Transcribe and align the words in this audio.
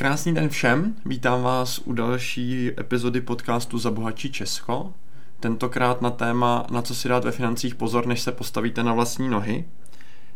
Krásný 0.00 0.34
den 0.34 0.48
všem, 0.48 0.94
vítám 1.06 1.42
vás 1.42 1.78
u 1.78 1.92
další 1.92 2.70
epizody 2.80 3.20
podcastu 3.20 3.78
Zabohatší 3.78 4.32
Česko. 4.32 4.92
Tentokrát 5.40 6.02
na 6.02 6.10
téma, 6.10 6.66
na 6.70 6.82
co 6.82 6.94
si 6.94 7.08
dát 7.08 7.24
ve 7.24 7.32
financích 7.32 7.74
pozor, 7.74 8.06
než 8.06 8.20
se 8.20 8.32
postavíte 8.32 8.82
na 8.82 8.92
vlastní 8.94 9.28
nohy. 9.28 9.64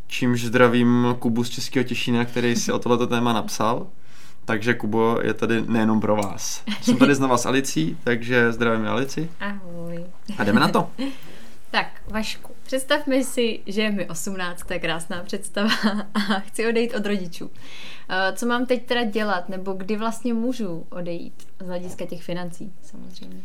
Čímž 0.07 0.45
zdravím 0.45 1.16
Kubu 1.18 1.45
z 1.45 1.50
Českého 1.50 1.85
Těšína, 1.85 2.25
který 2.25 2.57
si 2.57 2.72
o 2.72 2.79
tohleto 2.79 3.07
téma 3.07 3.32
napsal. 3.32 3.86
Takže 4.45 4.75
Kubo 4.75 5.18
je 5.22 5.35
tady 5.35 5.62
nejenom 5.67 6.00
pro 6.00 6.17
vás. 6.17 6.64
Jsem 6.81 6.96
tady 6.96 7.14
znova 7.14 7.39
s 7.39 7.46
Alicí, 7.46 7.99
takže 8.04 8.53
zdravím 8.53 8.89
Alici. 8.89 9.31
Ahoj. 9.40 10.04
A 10.39 10.44
jdeme 10.44 10.61
na 10.61 10.68
to. 10.68 10.90
tak, 11.71 11.86
Vašku, 12.08 12.54
představme 12.64 13.25
si, 13.25 13.61
že 13.67 13.82
je 13.82 13.91
mi 13.91 14.09
18, 14.09 14.63
to 14.63 14.72
je 14.72 14.79
krásná 14.79 15.22
představa 15.22 15.71
a 16.14 16.41
chci 16.41 16.68
odejít 16.68 16.95
od 16.95 17.07
rodičů. 17.07 17.50
Eh, 18.09 18.32
co 18.36 18.46
mám 18.46 18.67
teď 18.67 18.86
teda 18.86 19.05
dělat, 19.05 19.49
nebo 19.49 19.72
kdy 19.72 19.96
vlastně 19.96 20.35
můžu 20.35 20.86
odejít 20.91 21.46
z 21.61 21.67
hlediska 21.67 22.07
těch 22.07 22.22
financí 22.22 22.72
samozřejmě? 22.82 23.41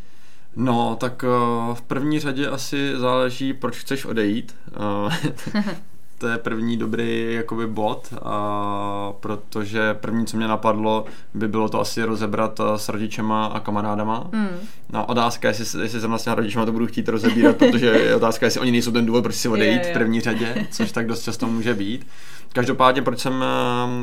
No, 0.55 0.95
tak 0.95 1.23
uh, 1.23 1.75
v 1.75 1.81
první 1.81 2.19
řadě 2.19 2.47
asi 2.47 2.97
záleží, 2.97 3.53
proč 3.53 3.77
chceš 3.77 4.05
odejít. 4.05 4.55
To 6.19 6.27
je 6.27 6.37
první 6.37 6.77
dobrý 6.77 7.33
jakoby 7.33 7.67
bod, 7.67 8.13
a 8.21 9.13
protože 9.19 9.93
první, 9.93 10.25
co 10.25 10.37
mě 10.37 10.47
napadlo, 10.47 11.05
by 11.33 11.47
bylo 11.47 11.69
to 11.69 11.79
asi 11.79 12.03
rozebrat 12.03 12.61
s 12.75 12.89
rodičema 12.89 13.45
a 13.45 13.59
kamarádama. 13.59 14.29
Mm. 14.31 14.47
No, 14.93 15.05
otázka, 15.05 15.47
jestli, 15.47 15.81
jestli 15.81 15.99
jsem 15.99 16.09
vlastně 16.09 16.35
rodičema 16.35 16.65
to 16.65 16.71
budu 16.71 16.87
chtít 16.87 17.09
rozebírat, 17.09 17.55
protože 17.57 17.85
je 17.85 18.15
otázka, 18.15 18.45
jestli 18.45 18.61
oni 18.61 18.71
nejsou 18.71 18.91
ten 18.91 19.05
důvod, 19.05 19.21
proč 19.21 19.35
si 19.35 19.47
odejít 19.47 19.81
je, 19.81 19.87
je. 19.87 19.91
v 19.91 19.93
první 19.93 20.21
řadě, 20.21 20.67
což 20.71 20.91
tak 20.91 21.07
dost 21.07 21.23
často 21.23 21.47
může 21.47 21.73
být. 21.73 22.05
Každopádně, 22.53 23.01
proč 23.01 23.19
jsem 23.19 23.43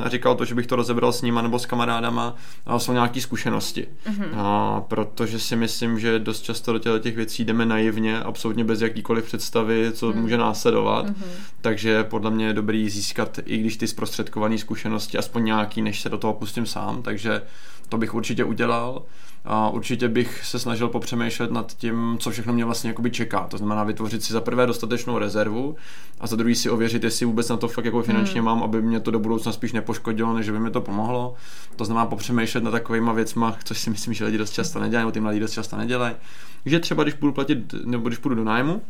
eh, 0.07 0.11
říkal 0.11 0.35
to, 0.35 0.45
že 0.45 0.55
bych 0.55 0.67
to 0.67 0.77
rozebral 0.77 1.13
s 1.13 1.23
nima 1.23 1.43
nebo 1.43 1.59
s 1.59 1.67
kamarádama, 1.67 2.35
jsou 2.77 2.93
nějaké 2.93 3.21
zkušenosti. 3.21 3.87
Mm-hmm. 4.07 4.29
A, 4.37 4.81
protože 4.89 5.39
si 5.39 5.57
myslím, 5.57 5.99
že 5.99 6.19
dost 6.19 6.41
často 6.41 6.79
do 6.79 6.99
těch 6.99 7.17
věcí 7.17 7.45
jdeme 7.45 7.67
naivně, 7.67 8.21
absolutně 8.21 8.65
bez 8.65 8.81
jakýkoliv 8.81 9.25
představy, 9.25 9.91
co 9.93 10.13
mm. 10.13 10.21
může 10.21 10.37
následovat. 10.37 11.07
Mm-hmm. 11.07 11.25
Takže 11.61 12.05
podle 12.07 12.31
mě 12.31 12.47
je 12.47 12.53
dobrý 12.53 12.91
získat, 12.91 13.39
i 13.45 13.59
když 13.59 13.77
ty 13.77 13.89
zprostředkované 13.89 14.59
zkušenosti, 14.59 15.19
aspoň 15.19 15.45
nějaký, 15.45 15.83
než 15.83 16.01
se 16.01 16.09
do 16.09 16.19
toho 16.19 16.33
pustím 16.33 16.67
sám. 16.67 17.03
Takže 17.03 17.43
to 17.89 17.99
bych 17.99 18.15
určitě 18.15 18.45
udělal. 18.45 19.03
A 19.49 19.69
určitě 19.69 20.09
bych 20.09 20.45
se 20.45 20.59
snažil 20.59 20.89
popřemýšlet 20.89 21.51
nad 21.51 21.73
tím, 21.73 22.17
co 22.21 22.31
všechno 22.31 22.53
mě 22.53 22.65
vlastně 22.65 22.91
jakoby 22.91 23.11
čeká. 23.11 23.41
To 23.41 23.59
znamená 23.59 23.85
vytvořit 23.85 24.25
si 24.25 24.33
za 24.33 24.41
prvé 24.41 24.67
dostatečnou 24.67 25.19
rezervu 25.19 25.77
a 26.21 26.27
za 26.27 26.37
druhý 26.37 26.55
si 26.55 26.71
ověřit, 26.71 27.05
jestli 27.05 27.27
vůbec 27.27 27.49
na 27.49 27.57
to 27.57 27.69
fakt 27.69 27.85
jako 27.85 28.03
finančně 28.03 28.41
hmm. 28.41 28.45
mám, 28.45 28.63
aby 28.63 28.83
mě 28.83 29.01
to 29.01 29.11
do 29.11 29.19
budoucna 29.19 29.53
spíš 29.53 29.73
nepoškodilo, 29.73 30.35
než 30.35 30.51
by 30.51 30.61
mi 30.61 30.71
to 30.71 30.81
pomohlo. 30.81 31.35
To 31.77 31.85
znamená 31.85 32.07
popřemýšlet 32.07 32.65
nad 32.65 32.71
takovýma 32.71 33.13
věcma, 33.13 33.57
což 33.65 33.79
si 33.79 33.91
myslím, 33.91 34.15
že 34.15 34.25
lidi 34.25 34.39
dost 34.39 34.53
často 34.53 34.81
nedělají, 34.81 35.03
nebo 35.03 35.13
ty 35.13 35.21
mladí 35.21 35.41
dost 35.41 35.53
často 35.53 35.77
nedělají. 35.77 36.15
Že 36.67 36.81
třeba 36.81 37.03
když 37.03 37.15
budu 37.15 37.33
platit, 37.33 37.75
nebo 37.85 38.09
když 38.09 38.19
půjdu 38.19 38.35
do 38.35 38.45
nájmu, 38.45 38.83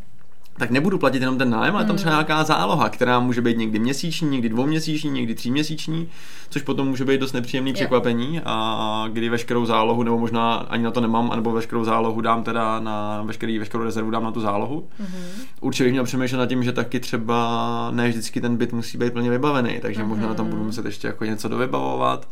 tak 0.58 0.70
nebudu 0.70 0.98
platit 0.98 1.20
jenom 1.20 1.38
ten 1.38 1.50
nájem, 1.50 1.76
ale 1.76 1.84
tam 1.84 1.96
třeba 1.96 2.10
hmm. 2.10 2.16
nějaká 2.16 2.44
záloha, 2.44 2.88
která 2.88 3.20
může 3.20 3.40
být 3.40 3.58
někdy 3.58 3.78
měsíční, 3.78 4.30
někdy 4.30 4.48
dvouměsíční, 4.48 5.10
někdy 5.10 5.34
tříměsíční, 5.34 6.08
což 6.50 6.62
potom 6.62 6.88
může 6.88 7.04
být 7.04 7.20
dost 7.20 7.32
nepříjemný 7.32 7.72
překvapení 7.72 8.40
a 8.44 9.08
kdy 9.12 9.28
veškerou 9.28 9.66
zálohu, 9.66 10.02
nebo 10.02 10.18
možná 10.18 10.54
ani 10.54 10.82
na 10.82 10.90
to 10.90 11.00
nemám, 11.00 11.30
anebo 11.30 11.52
veškerou 11.52 11.84
zálohu 11.84 12.20
dám 12.20 12.42
teda 12.42 12.80
na 12.80 13.22
veškerý, 13.22 13.58
veškerou 13.58 13.84
rezervu 13.84 14.10
dám 14.10 14.24
na 14.24 14.32
tu 14.32 14.40
zálohu. 14.40 14.88
Mm-hmm. 15.00 15.46
Určitě 15.60 15.84
bych 15.84 15.92
měl 15.92 16.04
přemýšlet 16.04 16.38
nad 16.38 16.46
tím, 16.46 16.62
že 16.62 16.72
taky 16.72 17.00
třeba 17.00 17.90
ne 17.90 18.08
vždycky 18.08 18.40
ten 18.40 18.56
byt 18.56 18.72
musí 18.72 18.98
být 18.98 19.12
plně 19.12 19.30
vybavený, 19.30 19.78
takže 19.82 20.02
mm-hmm. 20.02 20.06
možná 20.06 20.28
na 20.28 20.34
tom 20.34 20.48
budu 20.50 20.64
muset 20.64 20.84
ještě 20.84 21.06
jako 21.06 21.24
něco 21.24 21.48
dovybavovat. 21.48 22.28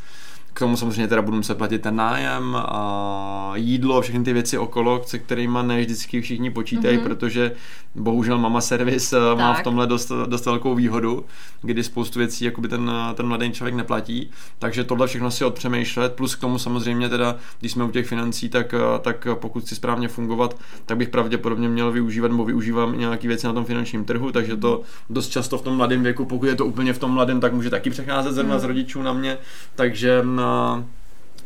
K 0.55 0.59
tomu 0.59 0.77
samozřejmě 0.77 1.09
teda 1.09 1.23
budu 1.23 1.37
muset 1.37 1.59
platit 1.59 1.83
ten 1.83 1.97
nájem 1.97 2.57
a 2.57 3.53
jídlo, 3.55 4.01
všechny 4.01 4.25
ty 4.25 4.33
věci 4.33 4.59
okolo, 4.59 5.03
se 5.07 5.19
kterými 5.19 5.59
ne 5.63 5.81
vždycky 5.81 6.21
všichni 6.21 6.51
počítají, 6.51 6.99
mm-hmm. 6.99 7.03
protože 7.03 7.53
bohužel 7.95 8.39
mama 8.39 8.61
servis 8.61 9.11
tak. 9.11 9.21
Eh, 9.33 9.43
má 9.43 9.55
v 9.55 9.63
tomhle 9.63 9.87
dost, 9.87 10.13
dost 10.27 10.47
velkou 10.47 10.75
výhodu, 10.75 11.25
kdy 11.63 11.85
spoustu 11.85 12.19
věcí 12.19 12.45
jakoby 12.45 12.69
ten, 12.69 12.91
ten 13.15 13.27
mladý 13.27 13.53
člověk 13.53 13.75
neplatí. 13.75 14.31
Takže 14.59 14.85
tohle 14.85 15.07
všechno 15.07 15.31
si 15.31 15.45
odpřemýšlet, 15.45 16.13
plus 16.13 16.35
k 16.35 16.41
tomu 16.41 16.59
samozřejmě 16.59 17.09
teda, 17.09 17.37
když 17.61 17.73
jsme 17.73 17.85
u 17.85 17.91
těch 17.91 18.07
financí, 18.07 18.49
tak, 18.49 18.75
eh, 18.75 18.99
tak 19.01 19.27
pokud 19.35 19.69
si 19.69 19.75
správně 19.75 20.09
fungovat, 20.09 20.57
tak 20.87 20.97
bych 20.97 21.09
pravděpodobně 21.09 21.69
měl 21.69 21.93
využívat 21.93 22.31
nebo 22.31 22.45
využívám 22.45 22.99
nějaké 22.99 23.29
věci 23.29 23.47
na 23.47 23.53
tom 23.53 23.65
finančním 23.65 24.05
trhu, 24.05 24.33
takže 24.33 24.57
to 24.57 24.81
dost 25.11 25.29
často 25.29 25.59
v 25.59 25.63
tom 25.63 25.77
mladém 25.77 26.03
věku, 26.03 26.25
pokud 26.25 26.47
je 26.47 26.57
to 26.57 26.67
úplně 26.67 26.93
v 26.93 26.99
tom 26.99 27.11
mladém, 27.11 27.41
tak 27.41 27.53
může 27.53 27.71
taky 27.71 27.91
přecházet 27.91 28.33
zrovna 28.33 28.55
mm. 28.55 28.61
z 28.61 28.65
rodičů 28.65 29.03
na 29.03 29.13
mě, 29.13 29.39
takže 29.75 30.23
mm, 30.23 30.44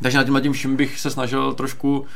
takže 0.02 0.18
nad 0.18 0.24
tím, 0.24 0.34
nad 0.34 0.40
tím 0.40 0.52
vším 0.52 0.76
bych 0.76 1.00
se 1.00 1.10
snažil 1.10 1.52
trošku 1.52 2.06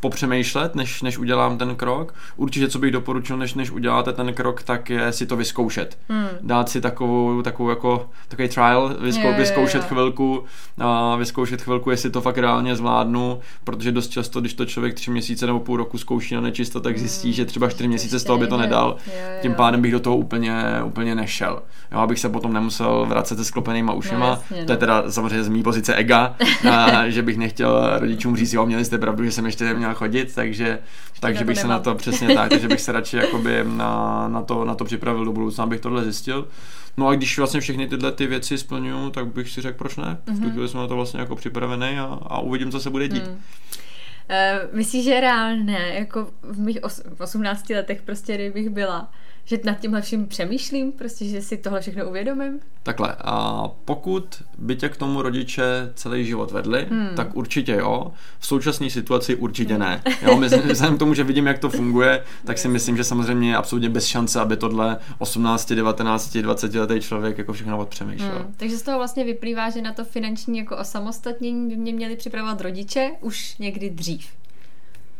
popřemýšlet, 0.00 0.74
než, 0.74 1.02
než 1.02 1.18
udělám 1.18 1.58
ten 1.58 1.76
krok. 1.76 2.14
Určitě, 2.36 2.68
co 2.68 2.78
bych 2.78 2.92
doporučil, 2.92 3.36
než, 3.36 3.54
než 3.54 3.70
uděláte 3.70 4.12
ten 4.12 4.34
krok, 4.34 4.62
tak 4.62 4.90
je 4.90 5.12
si 5.12 5.26
to 5.26 5.36
vyzkoušet. 5.36 5.98
Hmm. 6.08 6.28
Dát 6.40 6.68
si 6.68 6.80
takovou, 6.80 7.42
takovou 7.42 7.70
jako, 7.70 8.10
takový 8.28 8.48
trial, 8.48 8.96
vyzkou, 9.00 9.26
je, 9.26 9.36
vyzkoušet 9.36 9.74
je, 9.74 9.84
je. 9.84 9.88
chvilku, 9.88 10.44
a 10.78 11.16
vyzkoušet 11.16 11.62
chvilku, 11.62 11.90
jestli 11.90 12.10
to 12.10 12.20
fakt 12.20 12.38
reálně 12.38 12.76
zvládnu, 12.76 13.40
protože 13.64 13.92
dost 13.92 14.08
často, 14.08 14.40
když 14.40 14.54
to 14.54 14.66
člověk 14.66 14.94
tři 14.94 15.10
měsíce 15.10 15.46
nebo 15.46 15.60
půl 15.60 15.76
roku 15.76 15.98
zkouší 15.98 16.34
na 16.34 16.40
nečisto, 16.40 16.80
tak 16.80 16.98
zjistí, 16.98 17.28
hmm. 17.28 17.34
že 17.34 17.44
třeba 17.44 17.70
čtyři 17.70 17.88
měsíce 17.88 18.18
z 18.18 18.24
toho 18.24 18.38
by 18.38 18.46
to 18.46 18.56
nedal. 18.56 18.96
Je, 19.06 19.12
je. 19.12 19.38
Tím 19.42 19.54
pádem 19.54 19.82
bych 19.82 19.92
do 19.92 20.00
toho 20.00 20.16
úplně, 20.16 20.62
úplně 20.84 21.14
nešel. 21.14 21.62
Jo, 21.92 21.98
abych 21.98 22.18
se 22.18 22.28
potom 22.28 22.52
nemusel 22.52 23.06
vracet 23.08 23.38
se 23.38 23.44
sklopenýma 23.44 23.92
ušima. 23.92 24.18
No, 24.18 24.26
jasně, 24.26 24.64
to 24.64 24.72
je 24.72 24.76
no. 24.76 24.80
teda 24.80 25.10
samozřejmě 25.10 25.44
z 25.44 25.48
mý 25.48 25.62
pozice 25.62 25.94
ega, 25.94 26.36
a, 26.70 27.08
že 27.08 27.22
bych 27.22 27.36
nechtěl 27.38 27.98
rodičům 27.98 28.36
říct, 28.36 28.52
jo, 28.52 28.66
měli 28.66 28.84
jste 28.84 28.98
pravdu, 28.98 29.24
že 29.24 29.32
jsem 29.32 29.46
ještě 29.46 29.64
neměl 29.86 29.98
chodit, 29.98 30.34
takže, 30.34 30.78
takže 31.20 31.44
bych 31.44 31.58
se 31.58 31.66
na 31.66 31.78
to 31.78 31.94
přesně 31.94 32.34
tak, 32.34 32.48
takže 32.48 32.68
bych 32.68 32.80
se 32.80 32.92
radši 32.92 33.16
jakoby 33.26 33.64
na, 33.64 34.28
na, 34.28 34.42
to, 34.42 34.64
na 34.64 34.74
to 34.74 34.84
připravil 34.84 35.24
do 35.24 35.32
budoucna, 35.32 35.64
abych 35.64 35.80
tohle 35.80 36.04
zjistil. 36.04 36.48
No 36.96 37.08
a 37.08 37.14
když 37.14 37.38
vlastně 37.38 37.60
všechny 37.60 37.88
tyhle 37.88 38.12
ty 38.12 38.26
věci 38.26 38.58
splňuju, 38.58 39.10
tak 39.10 39.26
bych 39.26 39.50
si 39.50 39.60
řekl, 39.60 39.78
proč 39.78 39.96
ne? 39.96 40.04
Mm-hmm. 40.04 40.34
V 40.34 40.36
tu 40.36 40.42
mhm. 40.42 40.50
chvíli 40.50 40.68
jsem 40.68 40.80
na 40.80 40.86
to 40.86 40.96
vlastně 40.96 41.20
jako 41.20 41.36
připravený 41.36 41.98
a, 41.98 42.18
a 42.22 42.38
uvidím, 42.38 42.70
co 42.70 42.80
se 42.80 42.90
bude 42.90 43.08
dít. 43.08 43.26
Mm. 43.26 43.32
Uh, 43.32 44.76
myslíš, 44.76 45.04
že 45.04 45.20
reálné, 45.20 45.94
jako 45.94 46.30
v 46.42 46.58
mých 46.58 46.80
os- 46.82 47.02
v 47.14 47.20
18 47.20 47.70
letech 47.70 48.02
prostě, 48.02 48.34
kdybych 48.34 48.70
byla, 48.70 49.12
že 49.46 49.58
nad 49.64 49.80
tímhle 49.80 50.02
vším 50.02 50.26
přemýšlím, 50.26 50.92
prostě, 50.92 51.24
že 51.24 51.42
si 51.42 51.56
tohle 51.56 51.80
všechno 51.80 52.08
uvědomím? 52.08 52.60
Takhle, 52.82 53.16
a 53.24 53.64
pokud 53.84 54.42
by 54.58 54.76
tě 54.76 54.88
k 54.88 54.96
tomu 54.96 55.22
rodiče 55.22 55.92
celý 55.94 56.24
život 56.24 56.50
vedli, 56.50 56.86
hmm. 56.90 57.08
tak 57.16 57.36
určitě 57.36 57.72
jo. 57.72 58.12
V 58.38 58.46
současné 58.46 58.90
situaci 58.90 59.36
určitě 59.36 59.74
hmm. 59.74 59.82
ne. 59.82 60.02
Jo, 60.22 60.40
vzhledem 60.70 60.96
k 60.96 60.98
tomu, 60.98 61.14
že 61.14 61.24
vidím, 61.24 61.46
jak 61.46 61.58
to 61.58 61.70
funguje, 61.70 62.24
tak 62.44 62.58
si 62.58 62.68
myslím, 62.68 62.96
že 62.96 63.04
samozřejmě 63.04 63.50
je 63.50 63.56
absolutně 63.56 63.88
bez 63.90 64.06
šance, 64.06 64.40
aby 64.40 64.56
tohle 64.56 64.98
18, 65.18 65.72
19, 65.72 66.36
20 66.36 66.74
letý 66.74 67.00
člověk 67.00 67.38
jako 67.38 67.52
všechno 67.52 67.78
odpřemýšlel. 67.78 68.38
Hmm. 68.38 68.54
Takže 68.56 68.76
z 68.76 68.82
toho 68.82 68.98
vlastně 68.98 69.24
vyplývá, 69.24 69.70
že 69.70 69.82
na 69.82 69.92
to 69.92 70.04
finanční 70.04 70.58
jako 70.58 70.76
osamostatnění 70.76 71.68
by 71.68 71.76
mě 71.76 71.92
měli 71.92 72.16
připravovat 72.16 72.60
rodiče 72.60 73.10
už 73.20 73.58
někdy 73.58 73.90
dřív. 73.90 74.26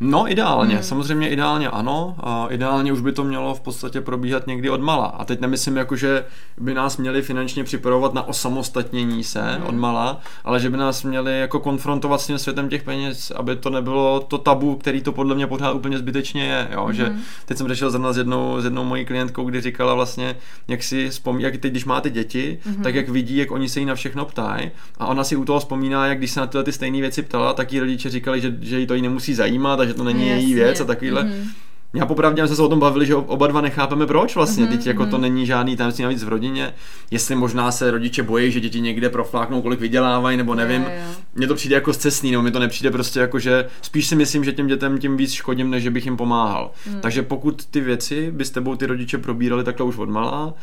No, 0.01 0.31
ideálně, 0.31 0.75
hmm. 0.75 0.83
samozřejmě 0.83 1.29
ideálně 1.29 1.69
ano. 1.69 2.15
A 2.21 2.47
ideálně 2.51 2.93
už 2.93 3.01
by 3.01 3.13
to 3.13 3.25
mělo 3.25 3.55
v 3.55 3.61
podstatě 3.61 4.01
probíhat 4.01 4.47
někdy 4.47 4.71
od 4.71 4.81
mala. 4.81 5.07
A 5.07 5.25
teď 5.25 5.41
nemyslím 5.41 5.77
jako, 5.77 5.97
že 5.97 6.25
by 6.59 6.75
nás 6.75 6.97
měli 6.97 7.23
finančně 7.23 7.65
připravovat 7.65 8.15
na 8.15 8.29
osamostatnění 8.29 9.25
se 9.25 9.43
hmm. 9.43 9.67
od 9.67 9.75
mala, 9.75 10.21
ale 10.45 10.61
že 10.61 10.71
by 10.71 10.77
nás 10.77 11.03
měli 11.03 11.41
jako 11.41 11.61
konfrontovat 11.61 12.21
s 12.21 12.27
tím 12.27 12.39
světem 12.39 12.69
těch 12.69 12.83
peněz, 12.83 13.31
aby 13.31 13.57
to 13.57 13.71
nebylo 13.71 14.21
to 14.21 14.39
tabu, 14.39 14.77
který 14.77 15.03
to 15.03 15.13
podle 15.13 15.35
mě 15.35 15.47
pořád 15.47 15.73
úplně 15.73 15.99
zbytečně 15.99 16.45
je. 16.45 16.69
Jo? 16.73 16.85
Hmm. 16.85 16.95
Že 16.95 17.13
teď 17.45 17.59
jsem 17.59 17.69
řešil 17.69 17.91
zrovna 17.91 18.13
s 18.13 18.17
jednou, 18.17 18.61
s 18.61 18.65
jednou 18.65 18.85
mojí 18.85 19.05
klientkou, 19.05 19.45
kdy 19.45 19.61
říkala 19.61 19.95
vlastně, 19.95 20.37
jak 20.69 20.83
si 20.83 21.11
vzpomíná, 21.11 21.49
jak 21.49 21.57
teď, 21.61 21.71
když 21.71 21.85
máte 21.85 22.11
děti, 22.11 22.59
hmm. 22.65 22.83
tak 22.83 22.95
jak 22.95 23.09
vidí, 23.09 23.37
jak 23.37 23.51
oni 23.51 23.69
se 23.69 23.81
jí 23.81 23.87
na 23.87 23.95
všechno 23.95 24.25
ptají. 24.25 24.71
A 24.99 25.07
ona 25.07 25.25
si 25.25 25.37
u 25.37 25.45
toho 25.45 25.59
vzpomíná, 25.59 26.07
jak 26.07 26.19
když 26.19 26.31
se 26.31 26.41
na 26.41 26.47
tyhle 26.47 26.65
ty 26.65 26.73
stejné 26.73 27.01
věci 27.01 27.23
ptala, 27.23 27.53
tak 27.53 27.73
jí 27.73 27.81
rodiče 27.81 28.11
říkali, 28.11 28.41
že, 28.41 28.57
že 28.61 28.81
jí 28.81 28.87
to 28.87 28.95
jí 28.95 29.03
nemusí 29.03 29.35
zajímat 29.35 29.86
že 29.87 29.95
to 29.95 30.05
není 30.05 30.29
Jasně. 30.29 30.47
její 30.47 30.55
věc 30.55 30.81
a 30.81 30.85
takovýhle. 30.85 31.25
Mm-hmm. 31.25 31.49
Já 31.95 32.07
popravdě 32.07 32.47
jsme 32.47 32.57
se 32.57 32.63
o 32.63 32.69
tom 32.69 32.81
bavili, 32.81 33.07
že 33.07 33.15
oba 33.15 33.47
dva 33.47 33.61
nechápeme 33.61 34.07
proč 34.07 34.35
vlastně, 34.35 34.65
mm-hmm. 34.65 34.69
teď 34.69 34.87
jako 34.87 35.07
to 35.07 35.17
mhm. 35.17 35.23
není 35.23 35.47
žádný 35.47 35.77
tajemství 35.77 36.03
navíc 36.03 36.25
v 36.25 36.29
rodině, 36.29 36.75
jestli 37.11 37.35
možná 37.35 37.73
se 37.73 37.91
rodiče 37.91 38.23
bojí, 38.23 38.53
že 38.53 38.61
děti 38.61 38.81
někde 38.81 39.09
profláknou, 39.09 39.63
kolik 39.63 39.81
vydělávají, 39.81 40.37
nebo 40.37 40.55
nevím. 40.55 40.87
Mně 41.35 41.47
to 41.47 41.55
přijde 41.55 41.75
jako 41.75 41.93
zcestný, 41.93 42.31
nebo 42.31 42.43
mi 42.43 42.51
to 42.51 42.59
nepřijde 42.59 42.91
prostě 42.91 43.21
jako, 43.21 43.39
že 43.39 43.67
spíš 43.83 44.07
si 44.07 44.17
myslím, 44.17 44.45
že 44.45 44.53
těm 44.53 44.67
dětem 44.67 44.99
tím 44.99 45.17
víc 45.17 45.33
škodím, 45.33 45.71
než 45.71 45.83
že 45.83 45.91
bych 45.91 46.05
jim 46.05 46.17
pomáhal. 46.17 46.71
Mm. 46.87 47.01
Takže 47.01 47.23
pokud 47.23 47.65
ty 47.71 47.81
věci 47.81 48.31
by 48.31 48.45
s 48.45 48.51
tebou 48.51 48.77
ty 48.77 48.87
rodiče 48.87 49.19
probírali 49.19 49.65
takhle 49.65 49.87
už 49.87 49.99
od 49.99 50.09
malá, 50.09 50.55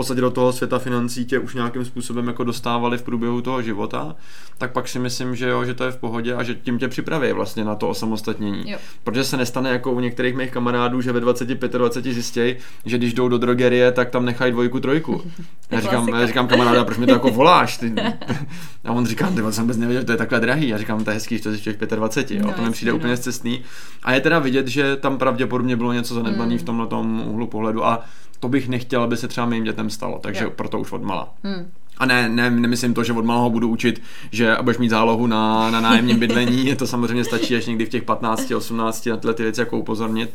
podstatě 0.00 0.20
do 0.20 0.30
toho 0.30 0.52
světa 0.52 0.78
financí 0.78 1.24
tě 1.24 1.38
už 1.38 1.54
nějakým 1.54 1.84
způsobem 1.84 2.26
jako 2.26 2.44
dostávali 2.44 2.98
v 2.98 3.02
průběhu 3.02 3.40
toho 3.40 3.62
života, 3.62 4.16
tak 4.58 4.72
pak 4.72 4.88
si 4.88 4.98
myslím, 4.98 5.36
že 5.36 5.48
jo, 5.48 5.64
že 5.64 5.74
to 5.74 5.84
je 5.84 5.90
v 5.92 5.96
pohodě 5.96 6.34
a 6.34 6.42
že 6.42 6.54
tím 6.54 6.78
tě 6.78 6.88
připraví 6.88 7.32
vlastně 7.32 7.64
na 7.64 7.74
to 7.74 7.88
osamostatnění. 7.88 8.70
Jo. 8.70 8.78
Protože 9.04 9.24
se 9.24 9.36
nestane 9.36 9.70
jako 9.70 9.92
u 9.92 10.00
některých 10.00 10.34
mých 10.34 10.50
kamarádů, 10.50 11.00
že 11.00 11.12
ve 11.12 11.20
25, 11.20 11.72
20 11.72 12.04
zjistějí, 12.04 12.56
že 12.84 12.98
když 12.98 13.14
jdou 13.14 13.28
do 13.28 13.38
drogerie, 13.38 13.92
tak 13.92 14.10
tam 14.10 14.24
nechají 14.24 14.52
dvojku, 14.52 14.80
trojku. 14.80 15.22
Já 15.70 15.80
říkám, 15.80 16.08
já 16.08 16.26
říkám 16.26 16.48
kamaráda, 16.48 16.84
proč 16.84 16.98
mi 16.98 17.06
to 17.06 17.12
jako 17.12 17.30
voláš? 17.40 17.76
Ty? 17.78 17.92
A 18.84 18.92
on 18.92 19.06
říká, 19.06 19.30
ty 19.30 19.42
jsem 19.50 19.64
vůbec 19.64 19.76
nevěděl, 19.76 20.02
že 20.02 20.06
to 20.06 20.12
je 20.12 20.18
takhle 20.18 20.40
drahý. 20.40 20.68
Já 20.68 20.78
říkám, 20.78 21.04
to 21.04 21.10
je 21.10 21.14
hezký, 21.14 21.36
že 21.36 21.42
to 21.42 21.50
zjistíš 21.50 21.74
25, 21.94 22.36
jo, 22.38 22.46
No, 22.46 22.52
to 22.52 22.62
mi 22.62 22.70
přijde 22.70 22.90
jasně, 22.90 22.98
úplně 22.98 23.12
no. 23.12 23.16
cestný. 23.18 23.62
A 24.02 24.12
je 24.12 24.20
teda 24.20 24.38
vidět, 24.38 24.68
že 24.68 24.96
tam 24.96 25.18
pravděpodobně 25.18 25.76
bylo 25.76 25.92
něco 25.92 26.14
zanedbaný 26.14 26.54
Mm. 26.54 26.58
v 26.58 26.62
tomhle 26.62 26.86
úhlu 27.24 27.46
pohledu 27.46 27.86
a 27.86 28.04
to 28.40 28.48
bych 28.48 28.68
nechtěl, 28.68 29.02
aby 29.02 29.16
se 29.16 29.28
třeba 29.28 29.46
mým 29.46 29.64
dětem 29.64 29.90
stalo, 29.90 30.18
takže 30.18 30.44
Jo. 30.44 30.50
proto 30.50 30.78
už 30.78 30.92
odmala. 30.92 31.34
Hmm. 31.44 31.70
A 32.00 32.06
ne, 32.06 32.28
ne, 32.28 32.50
nemyslím 32.50 32.94
to, 32.94 33.04
že 33.04 33.12
od 33.12 33.24
malého 33.24 33.50
budu 33.50 33.68
učit, 33.68 34.02
že 34.32 34.56
budeš 34.62 34.78
mít 34.78 34.88
zálohu 34.88 35.26
na, 35.26 35.70
na 35.70 35.80
nájemním 35.80 36.18
bydlení, 36.18 36.76
to 36.76 36.86
samozřejmě 36.86 37.24
stačí 37.24 37.56
až 37.56 37.66
někdy 37.66 37.86
v 37.86 37.88
těch 37.88 38.02
15, 38.02 38.50
18 38.50 39.06
na 39.06 39.16
tyhle 39.16 39.34
ty 39.34 39.42
věci 39.42 39.60
jako 39.60 39.78
upozornit, 39.78 40.30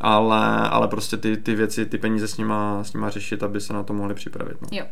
ale, 0.00 0.68
ale 0.68 0.88
prostě 0.88 1.16
ty, 1.16 1.36
ty 1.36 1.54
věci, 1.54 1.86
ty 1.86 1.98
peníze 1.98 2.28
s 2.28 2.36
nima, 2.36 2.84
s 2.84 2.92
nima 2.92 3.10
řešit, 3.10 3.42
aby 3.42 3.60
se 3.60 3.72
na 3.72 3.82
to 3.82 3.92
mohli 3.92 4.14
připravit. 4.14 4.56
No. 4.62 4.68
Jo. 4.72 4.84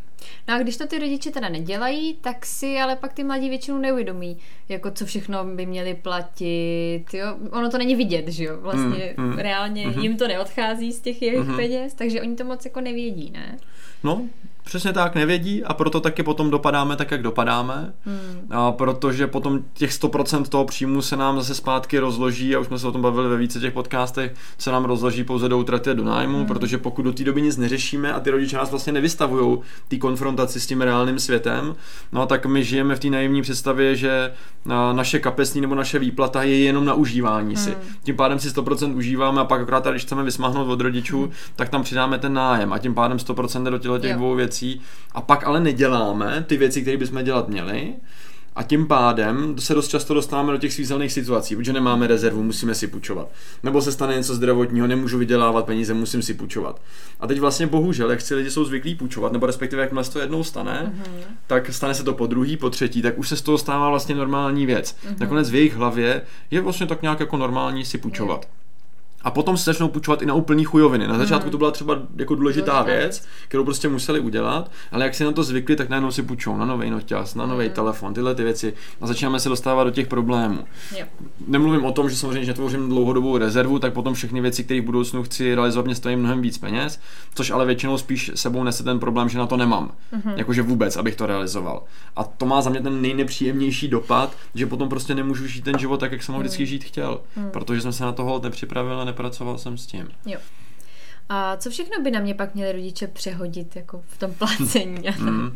No 0.47 0.55
a 0.55 0.57
když 0.57 0.77
to 0.77 0.87
ty 0.87 0.99
rodiče 0.99 1.31
teda 1.31 1.49
nedělají, 1.49 2.17
tak 2.21 2.45
si 2.45 2.77
ale 2.77 2.95
pak 2.95 3.13
ty 3.13 3.23
mladí 3.23 3.49
většinou 3.49 3.77
neuvědomí, 3.77 4.37
jako 4.69 4.91
co 4.91 5.05
všechno 5.05 5.45
by 5.45 5.65
měli 5.65 5.93
platit, 5.93 7.05
jo. 7.13 7.35
Ono 7.51 7.69
to 7.69 7.77
není 7.77 7.95
vidět, 7.95 8.27
že 8.27 8.43
jo. 8.43 8.57
Vlastně 8.61 9.13
Mm, 9.17 9.25
mm, 9.25 9.37
reálně 9.37 9.87
mhm. 9.87 9.99
jim 10.01 10.17
to 10.17 10.27
neodchází 10.27 10.91
z 10.91 10.99
těch 11.01 11.21
jejich 11.21 11.39
Mhm. 11.47 11.55
peněz, 11.55 11.93
takže 11.93 12.21
oni 12.21 12.35
to 12.35 12.43
moc 12.43 12.65
jako 12.65 12.81
nevědí, 12.81 13.31
ne? 13.31 13.57
no, 14.03 14.21
přesně 14.69 14.93
tak, 14.93 15.15
nevědí 15.15 15.63
a 15.63 15.73
proto 15.73 15.99
taky 15.99 16.23
potom 16.23 16.49
dopadáme 16.49 16.95
tak, 16.95 17.11
jak 17.11 17.21
dopadáme, 17.21 17.93
Hmm. 18.05 18.47
a 18.49 18.71
protože 18.71 19.27
potom 19.27 19.59
těch 19.73 19.91
100% 19.91 20.43
toho 20.49 20.65
příjmu 20.65 21.01
se 21.01 21.17
nám 21.17 21.37
zase 21.37 21.55
zpátky 21.55 21.99
rozloží, 21.99 22.55
a 22.55 22.59
už 22.59 22.67
jsme 22.67 22.79
se 22.79 22.87
o 22.87 22.91
tom 22.91 23.01
bavili 23.01 23.29
ve 23.29 23.37
více 23.37 23.59
těch 23.59 23.73
podcastech, 23.73 24.33
se 24.57 24.71
nám 24.71 24.85
rozloží 24.85 25.23
pouze 25.23 25.49
do 25.49 25.57
útraty 25.57 25.89
a 25.89 25.93
do 25.93 26.03
nájmu, 26.03 26.37
Hmm. 26.37 26.45
protože 26.45 26.77
pokud 26.77 27.01
do 27.01 27.13
té 27.13 27.23
doby 27.23 27.41
nic 27.41 27.57
neřešíme 27.57 28.13
a 28.13 28.19
ty 28.19 28.29
rodiče 28.29 28.57
nás 28.57 28.69
vlastně 28.69 28.93
nevystavují 28.93 29.57
té 29.87 29.97
konfrontaci 29.97 30.59
s 30.59 30.67
tím 30.67 30.81
reálným 30.81 31.19
světem, 31.19 31.75
no 32.11 32.25
tak 32.25 32.45
my 32.45 32.63
žijeme 32.63 32.95
v 32.95 32.99
té 32.99 33.09
naivní 33.09 33.41
představě, 33.41 33.95
že 33.95 34.33
naše 34.93 35.19
kapesní 35.19 35.61
nebo 35.61 35.75
naše 35.75 35.99
výplata 35.99 36.43
je 36.43 36.57
jenom 36.59 36.85
na 36.85 36.93
užívání 36.93 37.55
si. 37.55 37.69
Hmm. 37.69 37.79
Tím 38.03 38.15
pádem 38.15 38.39
si 38.39 38.49
100% 38.49 38.95
užíváme 38.95 39.41
a 39.41 39.45
pak 39.45 39.61
akorát, 39.61 39.87
když 39.87 40.01
chceme 40.01 40.23
vysmáhnout 40.23 40.69
od 40.69 40.81
rodičů, 40.81 41.29
tak 41.55 41.69
tam 41.69 41.83
přidáme 41.83 42.17
ten 42.17 42.33
nájem 42.33 42.73
a 42.73 42.77
tím 42.77 42.93
pádem 42.93 43.17
100% 43.17 43.63
jde 43.63 43.71
do 43.71 43.77
těchto 43.77 43.99
těch 43.99 44.15
dvou 44.15 44.35
věcí 44.35 44.58
a 45.11 45.21
pak 45.21 45.47
ale 45.47 45.59
neděláme 45.59 46.45
ty 46.47 46.57
věci, 46.57 46.81
které 46.81 46.97
bychom 46.97 47.23
dělat 47.23 47.49
měli 47.49 47.93
a 48.55 48.63
tím 48.63 48.87
pádem 48.87 49.55
se 49.59 49.73
dost 49.73 49.87
často 49.87 50.13
dostáváme 50.13 50.51
do 50.51 50.57
těch 50.57 50.73
svízelných 50.73 51.11
situací, 51.11 51.55
protože 51.55 51.73
nemáme 51.73 52.07
rezervu, 52.07 52.43
musíme 52.43 52.75
si 52.75 52.87
půjčovat. 52.87 53.27
Nebo 53.63 53.81
se 53.81 53.91
stane 53.91 54.15
něco 54.15 54.35
zdravotního, 54.35 54.87
nemůžu 54.87 55.17
vydělávat 55.17 55.65
peníze, 55.65 55.93
musím 55.93 56.21
si 56.21 56.33
půjčovat. 56.33 56.81
A 57.19 57.27
teď 57.27 57.39
vlastně 57.39 57.67
bohužel, 57.67 58.11
jak 58.11 58.21
si 58.21 58.35
lidi 58.35 58.51
jsou 58.51 58.65
zvyklí 58.65 58.95
půjčovat, 58.95 59.31
nebo 59.33 59.45
respektive 59.45 59.89
se 60.01 60.11
to 60.11 60.19
jednou 60.19 60.43
stane, 60.43 60.93
Mhm. 60.93 61.03
tak 61.47 61.73
stane 61.73 61.93
se 61.93 62.03
to 62.03 62.13
po 62.13 62.27
druhý, 62.27 62.57
po 62.57 62.69
třetí, 62.69 63.01
tak 63.01 63.17
už 63.17 63.29
se 63.29 63.37
z 63.37 63.41
toho 63.41 63.57
stává 63.57 63.89
vlastně 63.89 64.15
normální 64.15 64.65
věc. 64.65 64.95
Nakonec 65.19 65.49
v 65.49 65.55
jejich 65.55 65.75
hlavě 65.75 66.21
je 66.51 66.61
vlastně 66.61 66.87
tak 66.87 67.01
nějak 67.01 67.19
jako 67.19 67.37
normální 67.37 67.85
si 67.85 67.97
půjčovat. 67.97 68.45
A 69.21 69.31
potom 69.31 69.57
se 69.57 69.63
začnou 69.63 69.87
půjčovat 69.87 70.21
i 70.21 70.25
na 70.25 70.33
úplný 70.33 70.63
chujoviny. 70.63 71.07
Na 71.07 71.17
začátku 71.17 71.49
to 71.49 71.57
byla 71.57 71.71
třeba 71.71 71.97
jako 72.15 72.35
důležitá 72.35 72.81
věc, 72.81 73.25
kterou 73.47 73.63
prostě 73.63 73.89
museli 73.89 74.19
udělat, 74.19 74.71
ale 74.91 75.05
jak 75.05 75.15
si 75.15 75.23
na 75.23 75.31
to 75.31 75.43
zvykli, 75.43 75.75
tak 75.75 75.89
najednou 75.89 76.11
si 76.11 76.23
půjčou 76.23 76.57
na 76.57 76.65
nový 76.65 76.89
noťaz, 76.89 77.35
na 77.35 77.45
nový 77.45 77.69
telefon, 77.69 78.13
tyhle 78.13 78.35
ty 78.35 78.43
věci 78.43 78.73
a 79.01 79.07
začínáme 79.07 79.39
se 79.39 79.49
dostávat 79.49 79.83
do 79.83 79.91
těch 79.91 80.07
problémů. 80.07 80.63
Jo. 80.97 81.05
Nemluvím 81.47 81.85
o 81.85 81.91
tom, 81.91 82.09
že 82.09 82.15
samozřejmě, 82.15 82.45
že 82.45 82.53
tvořím 82.53 82.89
dlouhodobou 82.89 83.37
rezervu, 83.37 83.79
tak 83.79 83.93
potom 83.93 84.13
všechny 84.13 84.41
věci, 84.41 84.63
které 84.63 84.81
v 84.81 84.83
budoucnu 84.83 85.23
chci 85.23 85.55
realizovat, 85.55 85.85
mě 85.85 85.95
stojí 85.95 86.15
mnohem 86.15 86.41
víc 86.41 86.57
peněz, 86.57 86.99
což 87.35 87.51
ale 87.51 87.65
většinou 87.65 87.97
spíš 87.97 88.31
sebou 88.35 88.63
nese 88.63 88.83
ten 88.83 88.99
problém, 88.99 89.29
že 89.29 89.37
na 89.37 89.47
to 89.47 89.57
nemám. 89.57 89.91
Mhm. 90.11 90.33
Jakože 90.35 90.61
vůbec, 90.61 90.97
abych 90.97 91.15
to 91.15 91.25
realizoval. 91.25 91.83
A 92.15 92.23
to 92.23 92.45
má 92.45 92.61
za 92.61 92.69
mě 92.69 92.81
ten 92.81 93.01
nejnepříjemnější 93.01 93.87
dopad, 93.87 94.35
že 94.55 94.65
potom 94.65 94.89
prostě 94.89 95.15
nemůžu 95.15 95.47
žít 95.47 95.63
ten 95.63 95.79
život 95.79 95.99
tak, 95.99 96.11
jak 96.11 96.23
jsem 96.23 96.35
ho 96.35 96.41
vždycky 96.41 96.65
žít 96.65 96.83
chtěl. 96.83 97.19
Protože 97.51 97.81
jsem 97.81 97.93
se 97.93 98.03
na 98.03 98.11
toho 98.11 98.39
nepřipravil 98.43 99.05
nepracoval 99.09 99.57
jsem 99.57 99.77
s 99.77 99.85
tím. 99.85 100.09
Jo. 100.25 100.39
A 101.29 101.57
co 101.57 101.69
všechno 101.69 102.03
by 102.03 102.11
na 102.11 102.19
mě 102.19 102.33
pak 102.33 102.55
měli 102.55 102.71
rodiče 102.71 103.07
přehodit 103.07 103.75
jako 103.75 104.01
v 104.07 104.17
tom 104.17 104.33
placení? 104.33 105.03
Mm. 105.19 105.53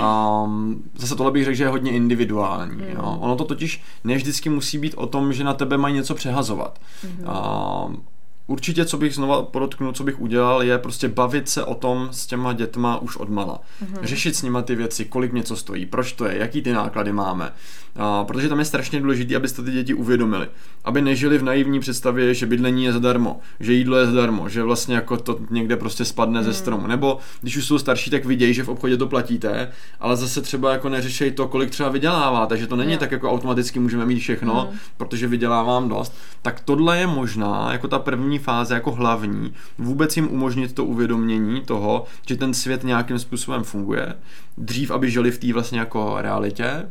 Um, 0.00 0.84
zase 0.94 1.16
tohle 1.16 1.32
bych 1.32 1.44
řekl, 1.44 1.56
že 1.56 1.64
je 1.64 1.68
hodně 1.68 1.92
individuální. 1.92 2.76
Mm. 2.76 2.88
Jo. 2.88 3.18
Ono 3.20 3.36
to 3.36 3.44
totiž 3.44 3.82
ne 4.04 4.14
vždycky 4.14 4.48
musí 4.48 4.78
být 4.78 4.94
o 4.94 5.06
tom, 5.06 5.32
že 5.32 5.44
na 5.44 5.54
tebe 5.54 5.78
mají 5.78 5.94
něco 5.94 6.14
přehazovat. 6.14 6.80
Mm-hmm. 7.04 7.86
Um, 7.86 8.04
Určitě, 8.46 8.84
co 8.84 8.98
bych 8.98 9.14
znova 9.14 9.42
podotknul, 9.42 9.92
co 9.92 10.04
bych 10.04 10.20
udělal, 10.20 10.62
je 10.62 10.78
prostě 10.78 11.08
bavit 11.08 11.48
se 11.48 11.64
o 11.64 11.74
tom 11.74 12.08
s 12.10 12.26
těma 12.26 12.52
dětma 12.52 12.98
už 12.98 13.16
od 13.16 13.28
mala. 13.28 13.60
Mhm. 13.80 13.96
Řešit 14.06 14.36
s 14.36 14.42
nima 14.42 14.62
ty 14.62 14.74
věci, 14.74 15.04
kolik 15.04 15.32
něco 15.32 15.56
stojí, 15.56 15.86
proč 15.86 16.12
to 16.12 16.24
je, 16.24 16.38
jaký 16.38 16.62
ty 16.62 16.72
náklady 16.72 17.12
máme. 17.12 17.52
A, 17.98 18.24
protože 18.24 18.48
tam 18.48 18.58
je 18.58 18.64
strašně 18.64 19.00
důležité, 19.00 19.36
abyste 19.36 19.62
ty 19.62 19.70
děti 19.70 19.94
uvědomili. 19.94 20.48
Aby 20.84 21.02
nežili 21.02 21.38
v 21.38 21.42
naivní 21.42 21.80
představě, 21.80 22.34
že 22.34 22.46
bydlení 22.46 22.84
je 22.84 22.92
zadarmo, 22.92 23.40
že 23.60 23.72
jídlo 23.72 23.96
je 23.96 24.06
zadarmo, 24.06 24.48
že 24.48 24.62
vlastně 24.62 24.94
jako 24.94 25.16
to 25.16 25.38
někde 25.50 25.76
prostě 25.76 26.04
spadne 26.04 26.42
ze 26.42 26.52
stromu. 26.54 26.86
Nebo 26.86 27.18
když 27.40 27.56
už 27.56 27.66
jsou 27.66 27.78
starší, 27.78 28.10
tak 28.10 28.24
vidějí, 28.24 28.54
že 28.54 28.62
v 28.62 28.68
obchodě 28.68 28.96
to 28.96 29.06
platíte, 29.06 29.72
ale 30.00 30.16
zase 30.16 30.42
třeba 30.42 30.72
jako 30.72 30.88
neřešej 30.88 31.30
to, 31.30 31.48
kolik 31.48 31.70
třeba 31.70 31.88
vyděláváte, 31.88 32.56
že 32.56 32.66
to 32.66 32.76
není 32.76 32.92
Jo. 32.92 32.98
tak 32.98 33.12
jako 33.12 33.30
automaticky 33.30 33.78
můžeme 33.78 34.06
mít 34.06 34.18
všechno, 34.18 34.68
Mm. 34.72 34.78
protože 34.96 35.26
vydělávám 35.26 35.88
dost. 35.88 36.14
Tak 36.42 36.60
tohle 36.60 36.98
je 36.98 37.06
možná 37.06 37.72
jako 37.72 37.88
ta 37.88 37.98
první 37.98 38.35
fáze, 38.38 38.74
jako 38.74 38.92
hlavní, 38.92 39.52
vůbec 39.78 40.16
jim 40.16 40.28
umožnit 40.28 40.72
to 40.74 40.84
uvědomění 40.84 41.60
toho, 41.60 42.04
že 42.28 42.36
ten 42.36 42.54
svět 42.54 42.84
nějakým 42.84 43.18
způsobem 43.18 43.64
funguje, 43.64 44.14
dřív, 44.58 44.90
aby 44.90 45.10
žili 45.10 45.30
v 45.30 45.38
té 45.38 45.52
vlastně 45.52 45.78
jako 45.78 46.16
realitě, 46.18 46.86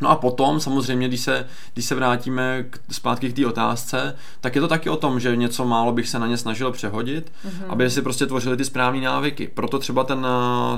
No 0.00 0.08
a 0.10 0.16
potom 0.16 0.60
samozřejmě, 0.60 1.08
když 1.08 1.20
se, 1.20 1.46
když 1.74 1.84
se 1.86 1.94
vrátíme 1.94 2.64
k, 2.70 2.78
zpátky 2.90 3.32
k 3.32 3.36
té 3.36 3.46
otázce, 3.46 4.16
tak 4.40 4.54
je 4.54 4.60
to 4.60 4.68
taky 4.68 4.90
o 4.90 4.96
tom, 4.96 5.20
že 5.20 5.36
něco 5.36 5.64
málo 5.64 5.92
bych 5.92 6.08
se 6.08 6.18
na 6.18 6.26
ně 6.26 6.36
snažil 6.36 6.72
přehodit, 6.72 7.32
mm-hmm. 7.46 7.64
aby 7.68 7.90
si 7.90 8.02
prostě 8.02 8.26
tvořili 8.26 8.56
ty 8.56 8.64
správné 8.64 9.00
návyky. 9.00 9.50
Proto 9.54 9.78
třeba 9.78 10.04
ten 10.04 10.26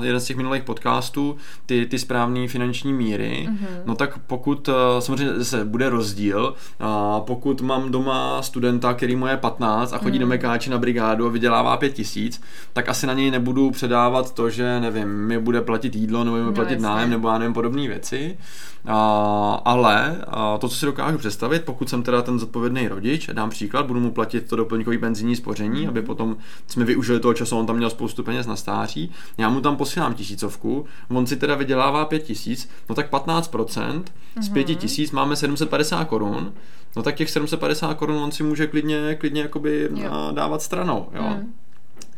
eh, 0.01 0.05
jeden 0.05 0.19
z 0.21 0.25
těch 0.25 0.37
minulých 0.37 0.63
podcastů, 0.63 1.37
ty, 1.65 1.85
ty 1.85 1.99
správné 1.99 2.47
finanční 2.47 2.93
míry, 2.93 3.47
mm-hmm. 3.51 3.67
no 3.85 3.95
tak 3.95 4.17
pokud 4.27 4.69
eh, 4.69 5.01
samozřejmě 5.01 5.43
se 5.45 5.65
bude 5.65 5.89
rozdíl, 5.89 6.53
a 6.79 7.19
pokud 7.19 7.61
mám 7.61 7.91
doma 7.91 8.41
studenta, 8.41 8.93
který 8.93 9.15
mu 9.15 9.27
je 9.27 9.37
15 9.37 9.93
a 9.93 9.97
chodí 9.97 10.17
mm-hmm. 10.17 10.21
do 10.21 10.27
Mekáče 10.27 10.69
na 10.69 10.77
brigádu 10.77 11.25
a 11.25 11.29
vydělává 11.29 11.77
5 11.77 11.89
tisíc, 11.93 12.41
tak 12.73 12.89
asi 12.89 13.07
na 13.07 13.13
něj 13.13 13.31
nebudu 13.31 13.71
předávat 13.71 14.33
to, 14.33 14.49
že 14.49 14.79
nevím, 14.79 15.07
mi 15.07 15.39
bude 15.39 15.61
platit 15.61 15.95
jídlo 15.95 16.23
nebo 16.23 16.37
mi 16.37 16.43
bude 16.43 16.49
No, 16.51 16.55
platit 16.55 16.73
jasně. 16.73 16.87
nájem 16.87 17.09
nebo 17.09 17.27
já 17.29 17.37
nevím, 17.37 17.53
podobné 17.53 17.87
věci. 17.87 18.37
A, 18.85 19.61
ale 19.65 20.17
a 20.27 20.57
to, 20.57 20.69
co 20.69 20.75
si 20.75 20.85
dokážu 20.85 21.17
představit, 21.17 21.63
pokud 21.65 21.89
jsem 21.89 22.03
teda 22.03 22.21
ten 22.21 22.39
zodpovědný 22.39 22.87
rodič, 22.87 23.29
dám 23.33 23.49
příklad, 23.49 23.85
budu 23.85 23.99
mu 23.99 24.11
platit 24.11 24.49
to 24.49 24.55
doplňkový 24.55 24.97
penzijní 24.97 25.35
spoření, 25.35 25.87
aby 25.87 26.01
potom 26.01 26.37
jsme 26.67 26.85
využili 26.85 27.19
toho 27.19 27.33
času, 27.33 27.57
on 27.57 27.65
tam 27.65 27.77
měl 27.77 27.89
spoustu 27.89 28.23
peněz 28.23 28.47
na 28.47 28.55
stáří, 28.55 29.11
já 29.37 29.49
mu 29.49 29.61
tam 29.61 29.77
posílám 29.77 30.13
tisícovku, 30.13 30.85
on 31.09 31.27
si 31.27 31.37
teda 31.37 31.55
vydělává 31.55 32.05
pět 32.05 32.23
tisíc, 32.23 32.69
no 32.89 32.95
tak 32.95 33.11
15% 33.11 34.03
z 34.41 34.49
pěti 34.49 34.75
tisíc 34.75 35.11
máme 35.11 35.35
750 35.35 36.05
korun, 36.05 36.53
no 36.95 37.03
tak 37.03 37.15
těch 37.15 37.29
750 37.29 37.93
korun 37.93 38.17
on 38.17 38.31
si 38.31 38.43
může 38.43 38.67
klidně, 38.67 39.15
klidně 39.19 39.41
jakoby 39.41 39.89
Jo. 39.95 40.31
dávat 40.31 40.61
stranou, 40.61 41.09
jo. 41.13 41.23
Mm. 41.23 41.53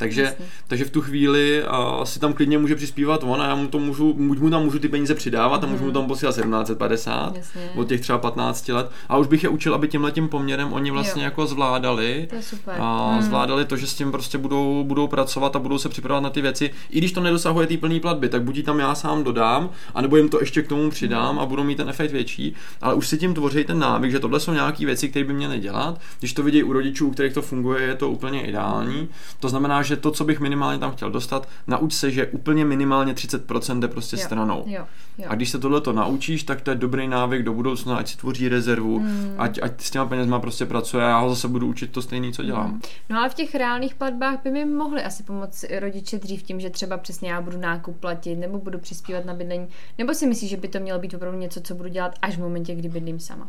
Takže, 0.01 0.21
Jasně. 0.21 0.45
takže 0.67 0.85
v 0.85 0.89
tu 0.89 1.01
chvíli 1.01 1.63
uh, 1.97 2.03
si 2.03 2.19
tam 2.19 2.33
klidně 2.33 2.57
může 2.57 2.75
přispívat 2.75 3.23
on 3.23 3.41
a 3.41 3.45
já 3.47 3.55
mu 3.55 3.67
to 3.67 3.79
můžu, 3.79 4.13
mu 4.17 4.49
tam 4.49 4.63
můžu 4.63 4.79
ty 4.79 4.87
peníze 4.89 5.15
přidávat 5.15 5.63
a 5.63 5.67
můžu 5.67 5.85
mu 5.85 5.91
tam 5.91 6.07
posílat 6.07 6.35
1750 6.35 7.27
Mhm. 7.27 7.35
Jasně. 7.37 7.61
od 7.75 7.87
těch 7.87 8.01
třeba 8.01 8.17
15 8.17 8.67
let 8.73 8.91
a 9.09 9.17
už 9.17 9.27
bych 9.27 9.43
je 9.43 9.49
učil, 9.49 9.75
aby 9.75 9.87
tímhle 9.87 10.11
tím 10.11 10.29
poměrem 10.29 10.73
oni 10.73 10.91
vlastně 10.91 11.21
Jo. 11.21 11.25
jako 11.25 11.45
zvládali 11.47 12.27
To 12.29 12.35
je 12.35 12.41
super. 12.43 12.75
a 12.79 13.11
Mm. 13.15 13.21
zvládali 13.21 13.65
to, 13.65 13.77
že 13.77 13.87
s 13.87 13.93
tím 13.93 14.11
prostě 14.11 14.37
budou, 14.37 14.83
budou 14.83 15.07
pracovat 15.07 15.55
a 15.55 15.59
budou 15.59 15.77
se 15.77 15.89
připravovat 15.89 16.23
na 16.23 16.29
ty 16.29 16.41
věci. 16.41 16.71
I 16.89 16.97
když 16.97 17.11
to 17.11 17.21
nedosahuje 17.21 17.67
té 17.67 17.77
plné 17.77 17.99
platby, 17.99 18.29
tak 18.29 18.41
buď 18.43 18.65
tam 18.65 18.79
já 18.79 18.95
sám 18.95 19.23
dodám, 19.23 19.69
anebo 19.95 20.17
jim 20.17 20.29
to 20.29 20.39
ještě 20.39 20.61
k 20.61 20.67
tomu 20.67 20.89
přidám 20.89 21.39
a 21.39 21.45
budou 21.45 21.63
mít 21.63 21.75
ten 21.75 21.89
efekt 21.89 22.11
větší, 22.11 22.55
ale 22.81 22.93
už 22.93 23.07
si 23.07 23.17
tím 23.17 23.33
tvoří 23.33 23.63
ten 23.63 23.79
návyk, 23.79 24.11
že 24.11 24.19
tohle 24.19 24.39
jsou 24.39 24.53
nějaké 24.53 24.85
věci, 24.85 25.09
které 25.09 25.25
by 25.25 25.33
měly 25.33 25.59
dělat. 25.59 25.99
Když 26.19 26.33
to 26.33 26.43
vidějí 26.43 26.63
u 26.63 26.73
rodičů, 26.73 27.07
u 27.07 27.11
kterých 27.11 27.33
to 27.33 27.41
funguje, 27.41 27.81
je 27.83 27.95
to 27.95 28.09
úplně 28.09 28.41
ideální. 28.47 29.07
To 29.39 29.49
znamená, 29.49 29.81
že 29.81 29.90
že 29.91 29.97
to, 29.97 30.11
co 30.11 30.23
bych 30.23 30.39
minimálně 30.39 30.79
tam 30.79 30.91
chtěl 30.91 31.11
dostat, 31.11 31.47
nauč 31.67 31.93
se, 31.93 32.11
že 32.11 32.27
úplně 32.27 32.65
minimálně 32.65 33.13
30% 33.13 33.79
jde 33.79 33.87
prostě 33.87 34.15
Jo, 34.15 34.21
stranou. 34.23 34.63
Jo, 34.67 34.85
jo. 35.17 35.25
A 35.27 35.35
když 35.35 35.49
se 35.49 35.59
tohle 35.59 35.81
to 35.81 35.93
naučíš, 35.93 36.43
tak 36.43 36.61
to 36.61 36.69
je 36.71 36.75
dobrý 36.75 37.07
návyk 37.07 37.43
do 37.43 37.53
budoucna, 37.53 37.95
ať 37.97 38.07
si 38.07 38.17
tvoří 38.17 38.49
rezervu, 38.49 38.99
Hmm. 38.99 39.35
ať, 39.37 39.59
ať 39.61 39.81
s 39.81 39.91
těma 39.91 40.05
penězma 40.05 40.39
prostě 40.39 40.65
pracuje 40.65 41.05
a 41.05 41.07
já 41.09 41.19
ho 41.19 41.29
zase 41.29 41.47
budu 41.47 41.67
učit 41.67 41.91
to 41.91 42.01
stejné, 42.01 42.31
co 42.31 42.43
dělám. 42.43 42.71
Mm. 42.71 42.81
No 43.09 43.19
ale 43.19 43.29
v 43.29 43.33
těch 43.33 43.55
reálných 43.55 43.95
platbách 43.95 44.39
by 44.43 44.51
mi 44.51 44.65
mohli 44.65 45.03
asi 45.03 45.23
pomoct 45.23 45.65
rodiče 45.79 46.19
dřív 46.19 46.43
tím, 46.43 46.59
že 46.59 46.69
třeba 46.69 46.97
přesně 46.97 47.31
já 47.31 47.41
budu 47.41 47.57
nákup 47.57 47.97
platit, 47.99 48.35
nebo 48.35 48.57
budu 48.59 48.79
přispívat 48.79 49.25
na 49.25 49.33
bydlení, 49.33 49.67
nebo 49.97 50.13
si 50.13 50.27
myslíš, 50.27 50.49
že 50.49 50.57
by 50.57 50.67
to 50.67 50.79
mělo 50.79 50.99
být 50.99 51.13
opravdu 51.13 51.37
něco, 51.39 51.61
co 51.61 51.75
budu 51.75 51.89
dělat 51.89 52.15
až 52.21 52.35
v 52.37 52.39
momentě, 52.39 52.75
kdy 52.75 52.89
bydlím 52.89 53.19
sama? 53.19 53.47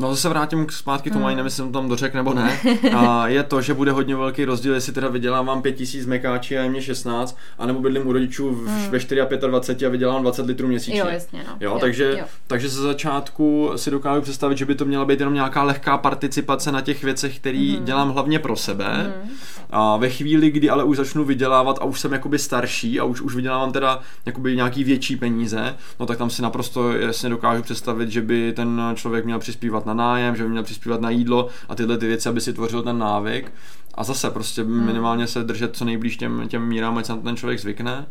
No 0.00 0.10
zase 0.10 0.28
vrátím 0.28 0.66
k 0.66 0.72
zpátky 0.72 1.10
tomu, 1.10 1.20
Mm. 1.20 1.26
ani 1.26 1.36
nevím, 1.36 1.46
jestli 1.46 1.56
jsem 1.56 1.72
tam 1.72 1.88
dořek 1.88 2.14
nebo 2.14 2.34
ne. 2.34 2.58
A 2.96 3.28
je 3.28 3.42
to, 3.42 3.60
že 3.62 3.74
bude 3.74 3.92
hodně 3.92 4.16
velký 4.16 4.44
rozdíl, 4.44 4.74
jestli 4.74 4.92
teda 4.92 5.08
vydělávám 5.08 5.62
5000 5.62 6.06
mekáči 6.06 6.58
a 6.58 6.62
je 6.62 6.70
mě 6.70 6.82
16, 6.82 7.38
anebo 7.58 7.80
bydlím 7.80 8.06
u 8.06 8.12
rodičů 8.12 8.50
v, 8.54 8.58
Mm. 8.68 8.90
ve 8.90 9.00
4 9.00 9.20
a 9.20 9.24
25 9.46 9.86
a 9.86 9.90
vydělám 9.90 10.22
20 10.22 10.46
litrů 10.46 10.68
měsíčně. 10.68 11.00
Jo, 11.00 11.06
jasně, 11.10 11.40
no. 11.48 11.56
Jo, 11.60 11.78
takže, 11.80 12.24
takže 12.46 12.68
ze 12.68 12.82
začátku 12.82 13.70
si 13.76 13.90
dokážu 13.90 14.22
představit, 14.22 14.58
že 14.58 14.64
by 14.66 14.74
to 14.74 14.84
měla 14.84 15.04
být 15.04 15.18
jenom 15.20 15.34
nějaká 15.34 15.62
lehká 15.62 15.98
participace 15.98 16.72
na 16.72 16.80
těch 16.80 17.04
věcech, 17.04 17.36
které 17.38 17.72
Mhm. 17.76 17.84
dělám 17.84 18.10
hlavně 18.10 18.38
pro 18.38 18.56
sebe. 18.56 19.12
Mm. 19.24 19.30
A 19.70 19.96
ve 19.96 20.08
chvíli, 20.10 20.50
kdy 20.50 20.70
ale 20.70 20.84
už 20.84 20.96
začnu 20.96 21.24
vydělávat 21.24 21.78
a 21.80 21.84
už 21.84 22.00
jsem 22.00 22.12
jakoby 22.12 22.38
starší 22.38 23.00
a 23.00 23.04
už, 23.04 23.20
už 23.20 23.34
vydělávám 23.34 23.72
teda 23.72 24.00
jakoby 24.26 24.56
nějaký 24.56 24.84
větší 24.84 25.16
peníze, 25.16 25.74
no 26.00 26.06
tak 26.06 26.18
tam 26.18 26.30
si 26.30 26.42
naprosto 26.42 26.92
jasně 26.92 27.28
dokážu 27.28 27.62
představit, 27.62 28.10
že 28.10 28.22
by 28.22 28.52
ten 28.56 28.82
člověk 28.94 29.24
měl 29.24 29.38
přispívat 29.38 29.86
na 29.88 29.94
nájem, 29.94 30.36
že 30.36 30.42
by 30.42 30.48
měl 30.48 30.62
přispívat 30.62 31.00
na 31.00 31.10
jídlo 31.10 31.48
a 31.68 31.74
tyhle 31.74 31.98
ty 31.98 32.06
věci, 32.06 32.28
aby 32.28 32.40
si 32.40 32.52
tvořil 32.52 32.82
ten 32.82 32.98
návyk. 32.98 33.52
A 33.94 34.04
zase 34.04 34.30
prostě 34.30 34.64
minimálně 34.64 35.26
se 35.26 35.42
držet 35.42 35.76
co 35.76 35.84
nejblíž 35.84 36.16
těm, 36.16 36.48
těm 36.48 36.66
mírám, 36.66 36.98
ať 36.98 37.06
se 37.06 37.12
na 37.12 37.18
ten 37.18 37.36
člověk 37.36 37.60
zvykne 37.60 38.06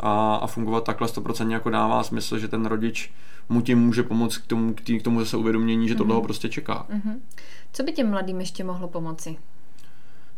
a, 0.00 0.34
a 0.34 0.46
fungovat 0.46 0.84
takhle 0.84 1.08
100% 1.08 1.50
jako 1.50 1.70
dává 1.70 2.02
smysl, 2.02 2.38
že 2.38 2.48
ten 2.48 2.66
rodič 2.66 3.12
mu 3.48 3.60
tím 3.60 3.78
může 3.78 4.02
pomoct 4.02 4.36
k 4.36 4.46
tomu, 4.46 4.74
k, 4.74 4.80
tý, 4.80 4.98
k 4.98 5.02
tomu 5.02 5.20
zase 5.20 5.36
uvědomění, 5.36 5.88
že 5.88 5.94
tohle 5.94 6.14
ho 6.14 6.22
prostě 6.22 6.48
čeká. 6.48 6.86
Mhm. 6.88 7.22
Co 7.72 7.82
by 7.82 7.92
těm 7.92 8.10
mladým 8.10 8.40
ještě 8.40 8.64
mohlo 8.64 8.88
pomoci? 8.88 9.36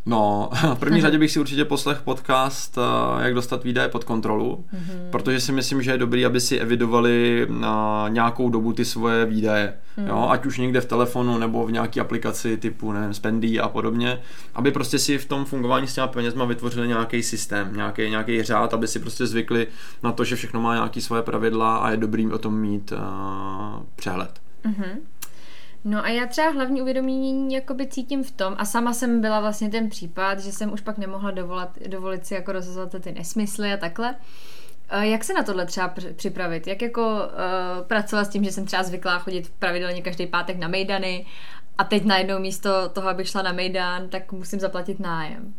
No, 0.07 0.51
v 0.75 0.79
první 0.79 1.01
řadě 1.01 1.19
bych 1.19 1.31
si 1.31 1.41
určitě 1.41 1.65
poslech 1.65 2.01
podcast, 2.03 2.79
eh, 2.79 3.25
jak 3.25 3.35
dostat 3.35 3.65
výdaje 3.65 3.89
pod 3.89 4.05
kontrolu, 4.05 4.65
Mhm. 4.73 5.09
protože 5.11 5.41
si 5.41 5.53
myslím, 5.53 5.83
že 5.83 5.91
je 5.91 5.99
dobrý, 5.99 6.27
aby 6.27 6.41
si 6.41 6.59
evidovali 6.59 7.47
na 7.51 8.05
nějakou 8.09 8.49
dobu 8.51 8.73
ty 8.73 8.85
svoje 8.85 9.25
výdaje, 9.27 9.75
Mhm. 9.97 10.07
jo, 10.09 10.27
ať 10.31 10.47
už 10.47 10.59
někde 10.59 10.81
v 10.81 10.85
telefonu 10.87 11.39
nebo 11.39 11.67
v 11.67 11.73
nějaké 11.73 12.01
aplikaci 12.01 12.57
typu, 12.57 12.93
nevím, 12.93 13.15
Spendy 13.15 13.61
a 13.61 13.69
podobně, 13.69 14.19
aby 14.55 14.71
prostě 14.71 14.99
si 14.99 15.19
v 15.19 15.27
tom 15.27 15.45
fungování 15.45 15.87
s 15.87 15.95
těma 15.95 16.07
penězma 16.07 16.45
vytvořili 16.45 16.89
nějaký 16.89 17.23
systém, 17.23 17.77
nějaký, 17.77 18.11
nějaký 18.11 18.43
řád, 18.43 18.75
aby 18.75 18.89
si 18.89 18.99
prostě 18.99 19.27
zvykli 19.27 19.67
na 20.03 20.13
to, 20.13 20.25
že 20.25 20.37
všechno 20.37 20.61
má 20.61 20.75
nějaké 20.75 21.01
svoje 21.01 21.23
pravidla 21.23 21.77
a 21.77 21.91
je 21.91 21.97
dobrý 21.97 22.27
o 22.33 22.39
tom 22.39 22.59
mít 22.61 22.93
uh, 22.93 22.99
přehled. 23.97 24.31
Mhm. 24.65 24.85
No 25.85 26.05
a 26.05 26.09
já 26.09 26.27
třeba 26.27 26.51
hlavní 26.51 26.83
uvědomění 26.83 27.55
jakoby 27.55 27.87
cítím 27.87 28.25
v 28.25 28.31
tom, 28.31 28.55
a 28.59 28.65
sama 28.65 28.93
jsem 28.93 29.21
byla 29.21 29.41
vlastně 29.41 29.69
ten 29.71 29.89
případ, 29.91 30.41
že 30.41 30.53
jsem 30.53 30.73
už 30.73 30.81
pak 30.81 30.99
nemohla 30.99 31.31
dovolat, 31.31 31.79
dovolit 31.87 32.27
si 32.27 32.35
jako 32.35 32.53
rozhazovat 32.53 33.03
ty 33.03 33.13
nesmysly 33.13 33.73
a 33.73 33.77
takhle. 33.77 34.17
Eh, 34.89 35.07
Jak 35.07 35.25
se 35.25 35.35
na 35.35 35.43
tohle 35.43 35.67
třeba 35.67 35.95
pr- 35.95 36.15
připravit? 36.15 36.67
Jak 36.67 36.83
jako 36.83 37.01
uh, 37.03 37.87
pracovat 37.87 38.25
s 38.25 38.29
tím, 38.29 38.45
že 38.45 38.53
jsem 38.53 38.67
třeba 38.67 38.83
zvyklá 38.83 39.19
chodit 39.19 39.53
pravidelně 39.59 40.03
každý 40.03 40.27
pátek 40.27 40.57
na 40.59 40.69
mejdany 40.69 41.27
a 41.79 41.85
teď 41.85 42.05
najednou 42.05 42.39
místo 42.39 42.89
toho, 42.89 43.09
abych 43.09 43.29
šla 43.29 43.43
na 43.43 43.53
mejdan, 43.53 44.09
tak 44.09 44.33
musím 44.33 44.61
zaplatit 44.61 45.01
nájem. 45.01 45.55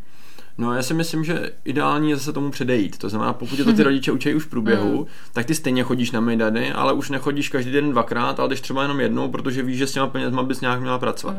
No 0.58 0.74
já 0.74 0.82
si 0.82 0.94
myslím, 0.94 1.24
že 1.24 1.50
ideální 1.64 2.10
je 2.10 2.16
zase 2.16 2.32
tomu 2.32 2.50
předejít. 2.50 2.98
To 2.98 3.08
znamená, 3.08 3.32
pokud 3.32 3.58
je 3.58 3.64
to 3.64 3.72
ty 3.72 3.82
rodiče 3.82 4.12
učí 4.12 4.34
už 4.34 4.44
v 4.44 4.48
průběhu, 4.48 5.06
tak 5.32 5.46
ty 5.46 5.54
stejně 5.54 5.82
chodíš 5.82 6.10
na 6.10 6.20
mejdany, 6.20 6.72
ale 6.72 6.92
už 6.92 7.10
nechodíš 7.10 7.48
každý 7.48 7.72
den 7.72 7.90
dvakrát, 7.90 8.40
ale 8.40 8.48
jdeš 8.48 8.60
třeba 8.60 8.82
jenom 8.82 9.00
jednou, 9.00 9.28
protože 9.28 9.62
víš, 9.62 9.78
že 9.78 9.86
s 9.86 9.92
těma 9.92 10.06
penězma 10.06 10.42
bys 10.42 10.60
nějak 10.60 10.80
měla 10.80 10.98
pracovat. 10.98 11.36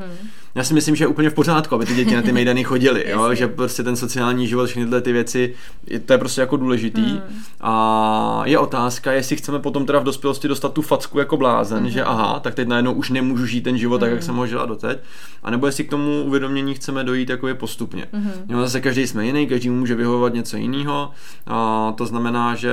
Já 0.55 0.63
si 0.63 0.73
myslím, 0.73 0.95
že 0.95 1.03
je 1.03 1.07
úplně 1.07 1.29
v 1.29 1.33
pořádku, 1.33 1.75
aby 1.75 1.85
ty 1.85 1.95
děti 1.95 2.15
na 2.15 2.21
ty 2.21 2.31
mejdany 2.31 2.63
chodily, 2.63 3.05
jo? 3.09 3.33
Že 3.35 3.47
prostě 3.47 3.83
ten 3.83 3.95
sociální 3.95 4.47
život, 4.47 4.65
všechny 4.65 4.83
tyhle 4.85 5.01
ty 5.01 5.11
věci, 5.11 5.53
je- 5.87 5.99
to 5.99 6.13
je 6.13 6.19
prostě 6.19 6.41
jako 6.41 6.57
důležitý. 6.57 7.21
A 7.61 8.41
je 8.45 8.59
otázka, 8.59 9.11
jestli 9.11 9.35
chceme 9.35 9.59
potom 9.59 9.85
teda 9.85 9.99
v 9.99 10.03
dospělosti 10.03 10.47
dostat 10.47 10.73
tu 10.73 10.81
facku 10.81 11.19
jako 11.19 11.37
blázen, 11.37 11.89
že 11.89 12.03
aha, 12.03 12.39
tak 12.39 12.53
teď 12.55 12.67
najednou 12.67 12.93
už 12.93 13.09
nemůžu 13.09 13.45
žít 13.45 13.61
ten 13.61 13.77
život 13.77 13.97
tak, 13.99 14.11
jak 14.11 14.23
jsem 14.23 14.35
ho 14.35 14.47
žila 14.47 14.65
doteď, 14.65 14.99
a 15.43 15.51
nebo 15.51 15.65
jestli 15.65 15.83
k 15.83 15.89
tomu 15.89 16.23
uvědomění 16.23 16.73
chceme 16.73 17.03
dojít 17.03 17.29
jako 17.29 17.47
je 17.47 17.53
postupně. 17.53 18.05
Jo, 18.49 18.61
zase 18.61 18.81
každý 18.81 19.06
jsme 19.07 19.25
jiný, 19.25 19.47
každý 19.47 19.69
může 19.69 19.95
vyhovovat 19.95 20.33
něco 20.33 20.57
jiného. 20.57 21.11
A 21.47 21.93
to 21.97 22.05
znamená, 22.05 22.55
že 22.55 22.71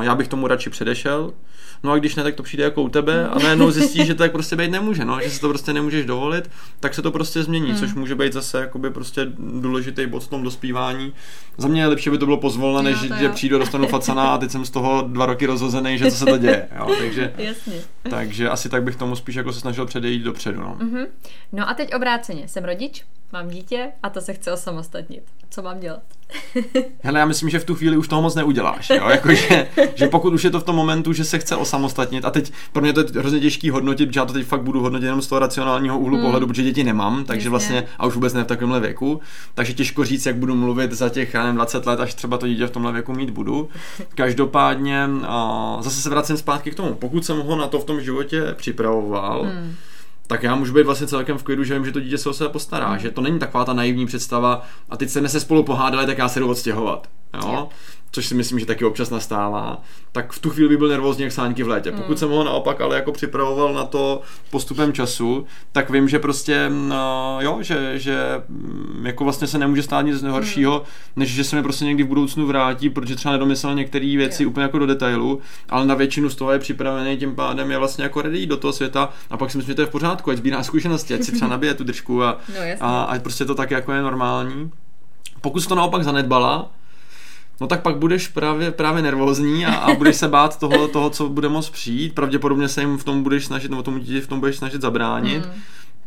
já 0.00 0.14
bych 0.14 0.28
tomu 0.28 0.46
radši 0.46 0.70
předešel. 0.70 1.32
No 1.82 1.92
a 1.92 1.98
když 1.98 2.14
ne, 2.14 2.22
tak 2.22 2.34
to 2.34 2.42
přijde 2.42 2.64
jako 2.64 2.82
u 2.82 2.88
tebe 2.88 3.28
a 3.28 3.38
najednou 3.38 3.70
zjistíš, 3.70 4.06
že 4.06 4.14
to 4.14 4.18
tak 4.18 4.32
prostě 4.32 4.56
být 4.56 4.70
nemůže, 4.70 5.04
no, 5.04 5.20
že 5.20 5.30
si 5.30 5.40
to 5.40 5.48
prostě 5.48 5.72
nemůžeš 5.72 6.06
dovolit, 6.06 6.50
tak 6.80 6.94
se 6.94 7.02
to 7.02 7.10
prostě 7.10 7.42
změní, 7.42 7.74
což 7.74 7.94
může 7.94 8.14
být 8.14 8.32
zase 8.32 8.60
jakoby 8.60 8.90
prostě 8.90 9.26
důležitý 9.38 10.06
bod 10.06 10.24
v 10.24 10.28
tom 10.28 10.42
dospívání. 10.42 11.12
Za 11.58 11.68
mě 11.68 11.80
je 11.80 11.86
lepší, 11.86 12.08
aby 12.08 12.18
to 12.18 12.24
bylo 12.24 12.36
pozvolné, 12.36 12.82
než 12.82 13.02
Jo, 13.02 13.16
že 13.18 13.24
jo. 13.24 13.32
přijdu, 13.32 13.58
dostanu 13.58 13.86
facana 13.86 14.34
a 14.34 14.38
teď 14.38 14.50
jsem 14.50 14.64
z 14.64 14.70
toho 14.70 15.02
dva 15.08 15.26
roky 15.26 15.46
rozhozený, 15.46 15.98
že 15.98 16.10
co 16.10 16.16
se 16.16 16.24
to 16.24 16.38
děje. 16.38 16.68
Jo, 16.78 16.94
takže, 16.98 17.32
Jasně. 17.38 17.74
takže 18.10 18.48
asi 18.48 18.68
tak 18.68 18.82
bych 18.82 18.96
tomu 18.96 19.16
spíš 19.16 19.34
jako 19.34 19.52
se 19.52 19.60
snažil 19.60 19.86
předejít 19.86 20.22
dopředu. 20.22 20.60
No. 20.60 20.76
Mhm. 20.80 21.04
No 21.52 21.68
a 21.68 21.74
teď 21.74 21.94
obráceně. 21.94 22.48
Jsem 22.48 22.64
rodič, 22.64 23.04
mám 23.32 23.48
dítě 23.48 23.88
a 24.02 24.10
to 24.10 24.20
se 24.20 24.32
chce 24.34 24.52
osamostatnit. 24.52 25.22
Co 25.50 25.62
mám 25.62 25.80
dělat? 25.80 26.02
Hele, 27.02 27.18
já 27.20 27.26
myslím, 27.26 27.50
že 27.50 27.58
v 27.58 27.64
tu 27.64 27.74
chvíli 27.74 27.96
už 27.96 28.08
toho 28.08 28.22
moc 28.22 28.34
neuděláš. 28.34 28.90
Jo? 28.90 29.08
Jako, 29.10 29.34
že, 29.34 29.66
že 29.94 30.06
pokud 30.08 30.32
už 30.34 30.44
je 30.44 30.50
to 30.50 30.60
v 30.60 30.62
tom 30.62 30.76
momentu, 30.76 31.12
že 31.12 31.24
se 31.24 31.38
chce 31.38 31.56
osamostatnit, 31.56 32.24
a 32.24 32.30
teď 32.30 32.52
pro 32.72 32.82
mě 32.82 32.92
to 32.92 33.00
je 33.00 33.06
hrozně 33.18 33.40
těžký 33.40 33.70
hodnotit, 33.70 34.06
protože 34.06 34.20
já 34.20 34.24
to 34.26 34.32
teď 34.32 34.46
fakt 34.46 34.62
budu 34.62 34.80
hodnotit 34.80 35.04
jenom 35.06 35.22
z 35.22 35.26
toho 35.26 35.38
racionálního 35.38 35.98
úhlu 35.98 36.16
Hmm. 36.16 36.24
pohledu, 36.26 36.46
protože 36.46 36.62
děti 36.62 36.84
nemám, 36.84 37.24
takže 37.24 37.38
Jasně. 37.46 37.50
vlastně, 37.50 37.84
a 37.98 38.06
už 38.06 38.14
vůbec 38.14 38.34
ne 38.34 38.44
v 38.44 38.46
takovémhle 38.46 38.80
věku, 38.80 39.20
takže 39.54 39.72
těžko 39.72 40.04
říct, 40.04 40.26
jak 40.26 40.36
budu 40.36 40.54
mluvit 40.54 40.92
za 40.92 41.08
těch, 41.08 41.34
já 41.34 41.42
nevím, 41.42 41.56
20 41.56 41.86
let, 41.86 42.00
až 42.00 42.14
třeba 42.14 42.38
to 42.38 42.48
dítě 42.48 42.66
v 42.66 42.70
tomhle 42.70 42.92
věku 42.92 43.12
mít 43.12 43.30
budu. 43.30 43.68
Každopádně 44.14 45.08
a 45.26 45.76
zase 45.80 46.00
se 46.00 46.10
vracím 46.10 46.36
zpátky 46.36 46.70
k 46.70 46.74
tomu. 46.74 46.94
Pokud 46.94 47.24
jsem 47.24 47.38
ho 47.40 47.56
na 47.56 47.66
to 47.66 47.78
v 47.80 47.84
tom 47.84 48.00
životě 48.00 48.54
připravoval, 48.56 49.42
Hmm. 49.44 49.74
Tak 50.28 50.42
já 50.42 50.54
můžu 50.54 50.74
být 50.74 50.86
vlastně 50.86 51.06
celkem 51.06 51.38
v 51.38 51.42
klidu, 51.42 51.64
že 51.64 51.74
vím, 51.74 51.84
že 51.84 51.92
to 51.92 52.00
dítě 52.00 52.18
se 52.18 52.28
o 52.28 52.32
sebe 52.32 52.50
postará, 52.50 52.96
že 52.96 53.10
to 53.10 53.20
není 53.20 53.38
taková 53.38 53.64
ta 53.64 53.72
naivní 53.72 54.06
představa 54.06 54.62
a 54.90 54.96
teď 54.96 55.10
se 55.10 55.28
se 55.28 55.40
spolu 55.40 55.62
pohádali, 55.62 56.06
tak 56.06 56.18
já 56.18 56.28
se 56.28 56.40
jdu 56.40 56.50
odstěhovat. 56.50 57.08
Jo? 57.34 57.52
Jo. 57.52 57.68
Což 58.10 58.26
si 58.26 58.34
myslím, 58.34 58.58
že 58.58 58.66
taky 58.66 58.84
občas 58.84 59.10
nastává. 59.10 59.82
Tak 60.12 60.32
v 60.32 60.38
tu 60.38 60.50
chvíli 60.50 60.68
by 60.68 60.76
byl 60.76 60.88
nervózní 60.88 61.22
jak 61.22 61.32
sánky 61.32 61.62
v 61.62 61.68
létě. 61.68 61.92
Pokud 61.92 62.18
jsem 62.18 62.30
ho 62.30 62.44
naopak 62.44 62.80
ale 62.80 62.96
jako 62.96 63.12
připravoval 63.12 63.74
na 63.74 63.84
to 63.84 64.20
postupem 64.50 64.92
času, 64.92 65.46
tak 65.72 65.90
vím, 65.90 66.08
že 66.08 66.18
prostě, 66.18 66.70
no, 66.88 67.38
jo, 67.40 67.58
že, 67.60 67.98
že 67.98 68.18
mm, 68.48 69.02
jako 69.06 69.24
vlastně 69.24 69.46
se 69.46 69.58
nemůže 69.58 69.82
stát 69.82 70.02
nic 70.02 70.22
horšího, 70.22 70.82
než 71.16 71.30
že 71.34 71.44
se 71.44 71.56
mi 71.56 71.62
prostě 71.62 71.84
někdy 71.84 72.02
v 72.02 72.06
budoucnu 72.06 72.46
vrátí, 72.46 72.90
protože 72.90 73.16
třeba 73.16 73.32
nedomyslel 73.32 73.74
některé 73.74 74.16
věci 74.16 74.42
Jo. 74.42 74.50
úplně 74.50 74.62
jako 74.62 74.78
do 74.78 74.86
detailu, 74.86 75.40
ale 75.68 75.86
na 75.86 75.94
většinu 75.94 76.30
z 76.30 76.34
toho 76.34 76.52
je 76.52 76.58
připravený, 76.58 77.16
tím 77.16 77.34
pádem 77.34 77.70
je 77.70 77.78
vlastně 77.78 78.04
jako 78.04 78.22
ready 78.22 78.46
do 78.46 78.56
toho 78.56 78.72
světa 78.72 79.08
a 79.30 79.36
pak 79.36 79.50
si 79.50 79.58
myslím, 79.58 79.72
že 79.72 79.74
to 79.74 79.82
je 79.82 79.86
v 79.86 79.90
pořádku, 79.90 80.30
ať 80.30 80.36
sbírá 80.36 80.62
zkušenosti, 80.62 81.14
ať 81.14 81.22
si 81.22 81.32
třeba 81.32 81.50
nabije 81.50 81.74
tu 81.74 81.84
držku 81.84 82.24
a, 82.24 82.38
No 82.48 82.60
a 82.80 83.02
ať 83.02 83.22
prostě 83.22 83.44
to 83.44 83.54
tak 83.54 83.70
jako 83.70 83.92
je 83.92 84.02
normální. 84.02 84.70
Pokud 85.40 85.66
to 85.66 85.74
naopak 85.74 86.04
zanedbala, 86.04 86.70
no 87.60 87.66
tak 87.66 87.82
pak 87.82 87.96
budeš 87.96 88.28
právě, 88.28 88.70
právě 88.70 89.02
nervózní 89.02 89.66
a, 89.66 89.74
a 89.74 89.94
budeš 89.94 90.16
se 90.16 90.28
bát 90.28 90.58
toho, 90.58 90.88
toho, 90.88 91.10
co 91.10 91.28
bude 91.28 91.48
moct 91.48 91.70
přijít. 91.70 92.14
Pravděpodobně 92.14 92.68
se 92.68 92.80
jim 92.80 92.98
v 92.98 93.04
tom 93.04 93.22
budeš 93.22 93.46
snažit, 93.46 93.70
nebo 93.70 93.82
tomu 93.82 93.98
dítě 93.98 94.20
v 94.20 94.26
tom 94.26 94.40
budeš 94.40 94.56
snažit 94.56 94.82
zabránit. 94.82 95.46
Mm. 95.46 95.52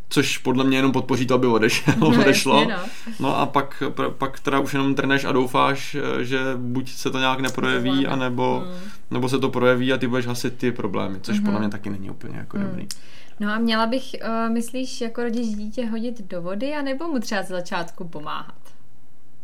Což 0.08 0.38
podle 0.38 0.64
mě 0.64 0.78
jenom 0.78 0.92
podpoří 0.92 1.26
to, 1.26 1.34
aby 1.34 1.46
odešel, 1.46 1.94
No, 1.98 2.08
odešlo. 2.08 2.58
jasně, 2.60 2.74
no. 2.74 2.80
no 3.20 3.38
a 3.38 3.46
pak, 3.46 3.82
pak 4.18 4.40
teda 4.40 4.58
už 4.58 4.72
jenom 4.72 4.94
trneš 4.94 5.24
a 5.24 5.32
doufáš, 5.32 5.96
že 6.20 6.38
buď 6.56 6.90
se 6.90 7.10
to 7.10 7.18
nějak 7.18 7.40
neprojeví, 7.40 8.06
anebo, 8.06 8.64
Mm. 8.66 8.90
nebo 9.10 9.28
se 9.28 9.38
to 9.38 9.48
projeví 9.48 9.92
a 9.92 9.96
ty 9.98 10.06
budeš 10.08 10.26
hasit 10.26 10.56
ty 10.56 10.72
problémy, 10.72 11.18
což 11.20 11.40
podle 11.40 11.60
mě 11.60 11.68
taky 11.68 11.90
není 11.90 12.10
úplně 12.10 12.36
jako 12.38 12.56
Mm. 12.56 12.62
dobrý. 12.64 12.86
No 13.40 13.52
a 13.52 13.58
měla 13.58 13.86
bych, 13.86 14.04
uh, 14.46 14.54
myslíš, 14.54 15.00
jako 15.00 15.22
rodič 15.22 15.46
dítě 15.46 15.86
hodit 15.86 16.28
do 16.28 16.42
vody, 16.42 16.72
anebo 16.74 17.08
mu 17.08 17.18
třeba 17.18 17.42
z 17.42 17.48
začátku 17.48 18.08
pomáhat? 18.08 18.54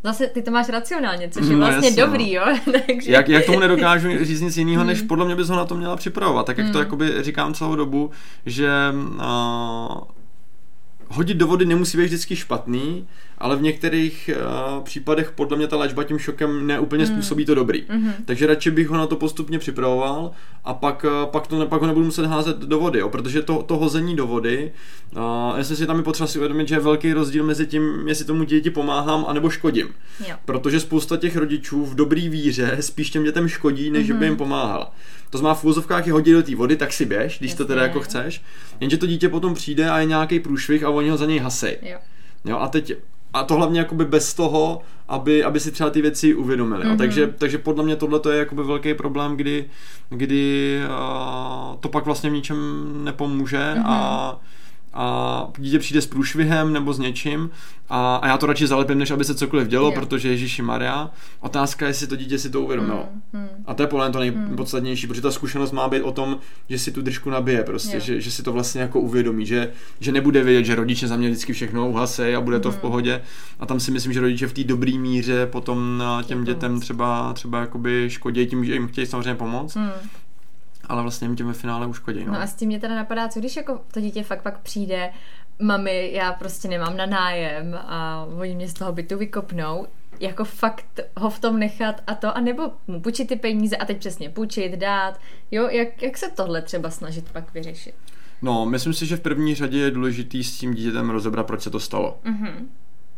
Zase 0.04 0.26
ty 0.26 0.42
to 0.42 0.50
máš 0.50 0.68
racionálně, 0.68 1.28
což 1.28 1.46
je 1.46 1.52
No, 1.52 1.58
vlastně 1.66 1.90
no. 1.90 1.96
dobrý, 1.96 2.32
jo? 2.32 2.42
Takže... 2.86 3.12
Jak, 3.12 3.28
jak 3.28 3.44
tomu 3.46 3.58
nedokážu 3.60 4.08
říct 4.24 4.40
nic 4.40 4.56
jiného, 4.56 4.84
než 4.84 4.98
Hmm. 4.98 5.08
podle 5.08 5.24
mě 5.24 5.36
bys 5.36 5.48
ho 5.48 5.56
na 5.56 5.64
to 5.64 5.74
měla 5.74 5.96
připravovat. 5.96 6.46
Tak 6.46 6.58
jak 6.58 6.66
to 6.66 6.72
Hmm. 6.72 6.80
jakoby 6.86 7.22
říkám 7.22 7.54
celou 7.54 7.76
dobu, 7.76 8.10
že 8.46 8.68
uh, 8.94 9.98
hodit 11.08 11.36
do 11.36 11.46
vody 11.46 11.66
nemusí 11.66 11.98
být 11.98 12.04
vždycky 12.04 12.36
špatný, 12.36 13.06
ale 13.38 13.56
v 13.56 13.62
některých 13.62 14.30
uh, 14.76 14.84
případech 14.84 15.32
podle 15.32 15.56
mě 15.56 15.66
ta 15.66 15.76
léčba 15.76 16.04
tím 16.04 16.18
šokem 16.18 16.66
neúplně 16.66 17.04
mm. 17.04 17.10
způsobí 17.10 17.44
to 17.44 17.54
dobrý. 17.54 17.82
Mm-hmm. 17.82 18.12
Takže 18.24 18.46
radši 18.46 18.70
bych 18.70 18.88
ho 18.88 18.96
na 18.96 19.06
to 19.06 19.16
postupně 19.16 19.58
připravoval 19.58 20.30
a 20.64 20.74
pak, 20.74 21.04
uh, 21.04 21.30
pak, 21.30 21.46
to, 21.46 21.66
pak 21.66 21.80
ho 21.80 21.86
nebudu 21.86 22.06
muset 22.06 22.26
házet 22.26 22.56
do 22.58 22.78
vody, 22.78 22.98
jo, 22.98 23.08
protože 23.08 23.42
to, 23.42 23.62
to 23.62 23.76
hození 23.76 24.16
do 24.16 24.26
vody, 24.26 24.72
uh, 25.16 25.58
jestli 25.58 25.76
si 25.76 25.86
tam 25.86 25.96
je 25.96 26.02
potřeba 26.02 26.26
si 26.26 26.38
uvědomit, 26.38 26.68
že 26.68 26.74
je 26.74 26.80
velký 26.80 27.12
rozdíl 27.12 27.44
mezi 27.44 27.66
tím, 27.66 28.08
jestli 28.08 28.24
tomu 28.24 28.44
děti 28.44 28.70
pomáhám 28.70 29.24
anebo 29.28 29.50
škodím. 29.50 29.88
Jo. 30.28 30.36
Protože 30.44 30.80
spousta 30.80 31.16
těch 31.16 31.36
rodičů 31.36 31.84
v 31.84 31.94
dobrý 31.94 32.28
víře 32.28 32.76
spíš 32.80 33.10
těm 33.10 33.24
dětem 33.24 33.48
škodí, 33.48 33.90
než 33.90 34.10
mm-hmm. 34.10 34.18
by 34.18 34.26
jim 34.26 34.36
pomáhala. 34.36 34.92
To 35.30 35.38
znamená 35.38 35.54
v 35.54 35.64
úzovkách 35.64 36.06
je 36.06 36.12
hodit 36.12 36.32
do 36.32 36.42
té 36.42 36.56
vody, 36.56 36.76
tak 36.76 36.92
si 36.92 37.06
běž, 37.06 37.38
když 37.38 37.50
Jasně. 37.50 37.64
to 37.64 37.68
teda 37.68 37.82
jako 37.82 38.00
chceš. 38.00 38.42
Jenže 38.80 38.96
to 38.96 39.06
dítě 39.06 39.28
potom 39.28 39.54
přijde 39.54 39.90
a 39.90 39.98
je 39.98 40.06
nějaký 40.06 40.40
průšvih 40.40 40.84
a 40.84 40.90
oni 40.90 41.10
ho 41.10 41.16
za 41.16 41.26
něj 41.26 41.38
hasej. 41.38 41.78
Jo. 41.82 41.98
jo 42.44 42.58
a 42.58 42.68
teď 42.68 42.92
a 43.32 43.44
to 43.44 43.54
hlavně 43.54 43.78
jakoby 43.78 44.04
bez 44.04 44.34
toho, 44.34 44.80
aby, 45.08 45.44
aby 45.44 45.60
si 45.60 45.72
třeba 45.72 45.90
ty 45.90 46.02
věci 46.02 46.34
uvědomili. 46.34 46.84
Mm-hmm. 46.84 46.92
A 46.92 46.96
takže, 46.96 47.34
takže 47.38 47.58
podle 47.58 47.84
mě 47.84 47.96
tohle 47.96 48.20
je 48.30 48.38
jakoby 48.38 48.62
velký 48.62 48.94
problém, 48.94 49.36
kdy, 49.36 49.64
kdy 50.08 50.78
uh, 50.88 51.76
to 51.76 51.88
pak 51.88 52.04
vlastně 52.04 52.30
v 52.30 52.32
ničem 52.32 52.84
nepomůže 53.04 53.58
mm-hmm. 53.58 53.82
a 53.86 54.40
a 54.98 55.48
dítě 55.58 55.78
přijde 55.78 56.00
s 56.00 56.06
průšvihem 56.06 56.72
nebo 56.72 56.92
s 56.92 56.98
něčím 56.98 57.50
a, 57.88 58.16
a 58.16 58.26
já 58.26 58.38
to 58.38 58.46
radši 58.46 58.66
zalepím, 58.66 58.98
než 58.98 59.10
aby 59.10 59.24
se 59.24 59.34
cokoliv 59.34 59.68
dělo, 59.68 59.88
yeah. 59.88 60.00
protože 60.00 60.28
Ježíši 60.28 60.62
Maria. 60.62 61.10
Otázka 61.40 61.84
je, 61.84 61.90
jestli 61.90 62.06
to 62.06 62.16
dítě 62.16 62.38
si 62.38 62.50
to 62.50 62.62
uvědomilo. 62.62 63.08
Mm, 63.32 63.40
mm. 63.40 63.48
A 63.66 63.74
to 63.74 63.82
je 63.82 63.86
podle 63.86 64.10
to 64.10 64.18
nejpodstatnější, 64.18 65.06
mm. 65.06 65.08
protože 65.08 65.22
ta 65.22 65.30
zkušenost 65.30 65.72
má 65.72 65.88
být 65.88 66.02
o 66.02 66.12
tom, 66.12 66.38
že 66.68 66.78
si 66.78 66.92
tu 66.92 67.02
držku 67.02 67.30
nabije 67.30 67.62
prostě, 67.62 68.00
že, 68.00 68.20
že 68.20 68.30
si 68.30 68.42
to 68.42 68.52
vlastně 68.52 68.80
jako 68.80 69.00
uvědomí, 69.00 69.46
že, 69.46 69.72
že 70.00 70.12
nebude 70.12 70.44
vědět, 70.44 70.64
že 70.64 70.74
rodiče 70.74 71.08
za 71.08 71.16
mě 71.16 71.28
vždycky 71.28 71.52
všechno 71.52 71.88
uhasej 71.88 72.36
a 72.36 72.40
bude 72.40 72.60
to 72.60 72.70
v 72.70 72.74
mm. 72.74 72.80
pohodě. 72.80 73.22
A 73.60 73.66
tam 73.66 73.80
si 73.80 73.90
myslím, 73.90 74.12
že 74.12 74.20
rodiče 74.20 74.46
v 74.46 74.52
té 74.52 74.64
dobré 74.64 74.92
míře 74.98 75.46
potom 75.46 76.02
těm 76.24 76.44
dětem 76.44 76.80
třeba, 76.80 77.32
třeba 77.32 77.60
jakoby 77.60 78.10
škodí 78.10 78.46
tím, 78.46 78.64
že 78.64 78.72
jim 78.72 78.88
chtějí 78.88 79.06
samozřejmě 79.06 79.34
pomoct. 79.34 79.74
Mm 79.74 79.90
ale 80.88 81.02
vlastně 81.02 81.28
jim 81.28 81.36
tím 81.36 81.46
ve 81.46 81.52
finále 81.52 81.86
uškodí. 81.86 82.24
No. 82.24 82.32
no 82.32 82.40
a 82.40 82.46
s 82.46 82.54
tím 82.54 82.68
mě 82.68 82.80
teda 82.80 82.96
napadá, 82.96 83.28
co 83.28 83.40
když 83.40 83.56
jako 83.56 83.80
to 83.92 84.00
dítě 84.00 84.22
fakt 84.22 84.42
pak 84.42 84.58
přijde, 84.58 85.10
mami, 85.62 86.10
já 86.12 86.32
prostě 86.32 86.68
nemám 86.68 86.96
na 86.96 87.06
nájem 87.06 87.74
a 87.74 88.26
oni 88.38 88.54
mě 88.54 88.68
z 88.68 88.74
toho 88.74 88.92
bytu 88.92 89.18
vykopnou, 89.18 89.86
jako 90.20 90.44
fakt 90.44 91.00
ho 91.16 91.30
v 91.30 91.38
tom 91.38 91.58
nechat 91.58 92.02
a 92.06 92.14
to, 92.14 92.36
a 92.36 92.40
nebo 92.40 92.62
mu 92.86 93.00
půjčit 93.00 93.28
ty 93.28 93.36
peníze 93.36 93.76
a 93.76 93.84
teď 93.84 93.98
přesně 93.98 94.30
půjčit, 94.30 94.72
dát, 94.72 95.20
jo, 95.50 95.68
jak, 95.68 96.02
jak 96.02 96.18
se 96.18 96.30
tohle 96.30 96.62
třeba 96.62 96.90
snažit 96.90 97.32
pak 97.32 97.54
vyřešit? 97.54 97.94
No, 98.42 98.66
myslím 98.66 98.92
si, 98.92 99.06
že 99.06 99.16
v 99.16 99.20
první 99.20 99.54
řadě 99.54 99.78
je 99.78 99.90
důležitý 99.90 100.44
s 100.44 100.58
tím 100.58 100.74
dítětem 100.74 101.10
rozebrat, 101.10 101.46
proč 101.46 101.62
se 101.62 101.70
to 101.70 101.80
stalo. 101.80 102.18
Mm-hmm. 102.24 102.66